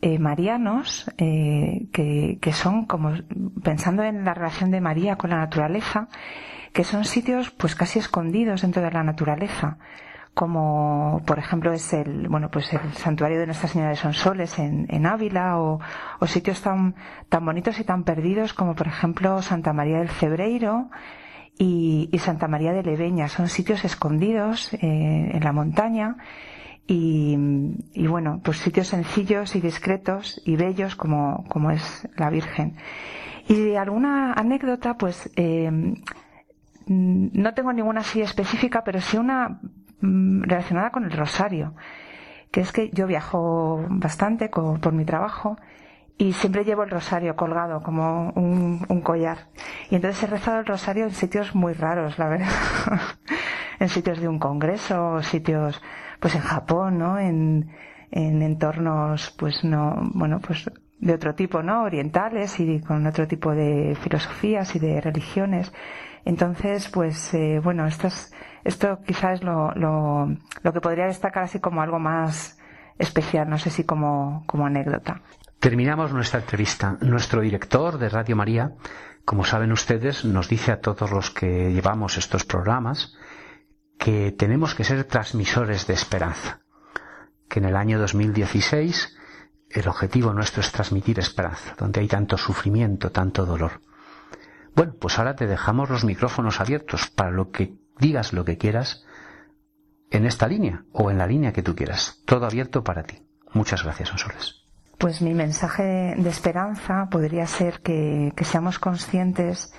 [0.00, 3.12] eh, marianos eh, que, que, son como
[3.62, 6.08] pensando en la relación de María con la naturaleza
[6.72, 9.78] que son sitios pues casi escondidos dentro de la naturaleza
[10.38, 14.86] como por ejemplo es el bueno pues el santuario de Nuestra Señora de Sonsoles en,
[14.88, 15.80] en Ávila o,
[16.28, 16.94] sitios tan
[17.28, 20.90] tan bonitos y tan perdidos como por ejemplo Santa María del Cebreiro
[21.58, 26.18] y, Santa María de Leveña son sitios escondidos eh, en la montaña
[26.86, 27.36] y,
[27.94, 32.76] y, bueno pues sitios sencillos y discretos y bellos como como es la Virgen.
[33.48, 35.68] Y alguna anécdota pues eh,
[36.86, 39.60] no tengo ninguna así específica, pero sí una
[40.00, 41.74] relacionada con el rosario,
[42.50, 45.56] que es que yo viajo bastante por mi trabajo
[46.18, 49.46] y siempre llevo el rosario colgado como un, collar.
[49.88, 52.48] Y entonces he rezado el rosario en sitios muy raros, la verdad.
[53.78, 55.80] en sitios de un congreso, sitios,
[56.18, 57.18] pues en Japón, ¿no?
[57.20, 57.70] En,
[58.10, 60.68] en entornos, pues no, bueno, pues
[61.00, 61.84] de otro tipo, ¿no?
[61.84, 65.72] Orientales y con otro tipo de filosofías y de religiones.
[66.24, 68.08] Entonces, pues eh, bueno, esto,
[68.64, 70.28] esto quizás es lo, lo,
[70.62, 72.58] lo, que podría destacar así como algo más
[72.98, 75.22] especial, no sé si como, como anécdota.
[75.60, 76.96] Terminamos nuestra entrevista.
[77.00, 78.72] Nuestro director de Radio María,
[79.24, 83.16] como saben ustedes, nos dice a todos los que llevamos estos programas
[83.98, 86.60] que tenemos que ser transmisores de esperanza.
[87.48, 89.17] Que en el año 2016
[89.70, 93.80] el objetivo nuestro es transmitir esperanza, donde hay tanto sufrimiento, tanto dolor.
[94.74, 99.04] Bueno, pues ahora te dejamos los micrófonos abiertos para lo que digas lo que quieras
[100.10, 102.22] en esta línea o en la línea que tú quieras.
[102.24, 103.22] Todo abierto para ti.
[103.52, 104.62] Muchas gracias, Sonsoles.
[104.98, 109.72] Pues mi mensaje de esperanza podría ser que, seamos conscientes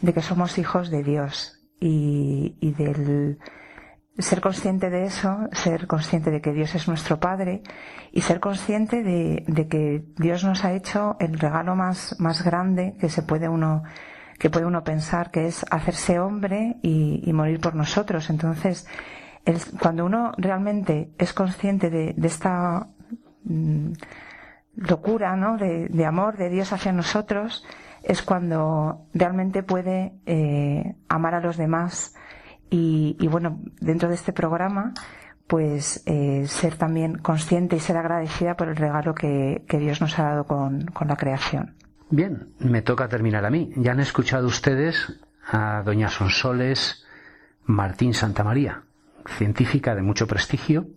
[0.00, 3.38] de que somos hijos de Dios y, del
[4.18, 7.62] ser consciente de eso, ser consciente de que Dios es nuestro Padre
[8.12, 12.96] y ser consciente de, de que Dios nos ha hecho el regalo más, más grande
[13.00, 13.84] que se puede uno
[14.38, 18.30] que puede uno pensar que es hacerse hombre y, morir por nosotros.
[18.30, 18.86] Entonces,
[19.80, 22.86] cuando uno realmente es consciente de, esta
[23.42, 23.92] mm,
[24.76, 25.56] locura ¿no?
[25.56, 27.66] de, de amor de Dios hacia nosotros
[28.02, 32.14] es cuando realmente puede eh, amar a los demás
[32.70, 34.92] y, bueno, dentro de este programa,
[35.46, 40.24] pues eh, ser también consciente y ser agradecida por el regalo que, Dios nos ha
[40.24, 41.74] dado con, con, la creación.
[42.10, 43.70] Bien, me toca terminar a mí.
[43.76, 47.04] Ya han escuchado ustedes a doña Sonsoles
[47.64, 48.82] Martín Santamaría,
[49.26, 50.88] científica de mucho prestigio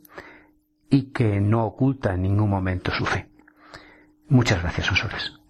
[0.89, 3.29] y que no oculta en ningún momento su fe.
[4.29, 5.40] Muchas gracias, Sonsoles.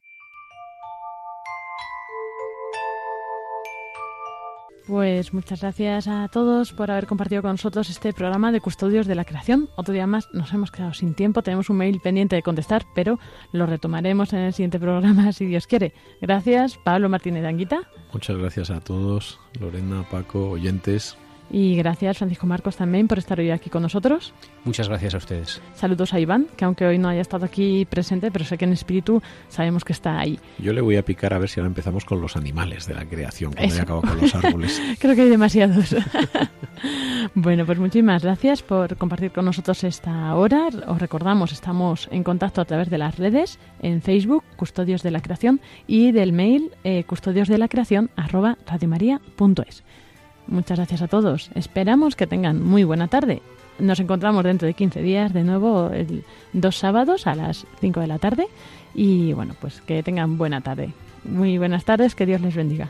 [4.87, 9.15] Pues muchas gracias a todos por haber compartido con nosotros este programa de Custodios de
[9.15, 9.69] la Creación.
[9.75, 13.19] Otro día más nos hemos quedado sin tiempo, tenemos un mail pendiente de contestar, pero
[13.51, 15.93] lo retomaremos en el siguiente programa si Dios quiere.
[16.19, 17.81] Gracias, Pablo Martínez Anguita.
[18.11, 21.15] Muchas gracias a todos, Lorena, Paco, oyentes.
[21.53, 24.33] Y gracias, Francisco Marcos, también por estar hoy aquí con nosotros.
[24.63, 25.61] Muchas gracias a ustedes.
[25.75, 28.71] Saludos a Iván, que aunque hoy no haya estado aquí presente, pero sé que en
[28.71, 30.39] espíritu sabemos que está ahí.
[30.59, 33.05] Yo le voy a picar a ver si ahora empezamos con los animales de la
[33.05, 34.81] creación, cuando haya acabado con los árboles.
[34.99, 35.93] Creo que hay demasiados.
[37.35, 40.69] bueno, pues muchísimas gracias por compartir con nosotros esta hora.
[40.87, 45.21] Os recordamos, estamos en contacto a través de las redes, en Facebook, Custodios de la
[45.21, 49.83] Creación, y del mail eh, custodiosdelacreación arroba radiomaria.es.
[50.51, 51.49] Muchas gracias a todos.
[51.55, 53.41] Esperamos que tengan muy buena tarde.
[53.79, 58.07] Nos encontramos dentro de 15 días de nuevo, el, dos sábados a las 5 de
[58.07, 58.47] la tarde.
[58.93, 60.91] Y bueno, pues que tengan buena tarde.
[61.23, 62.89] Muy buenas tardes, que Dios les bendiga.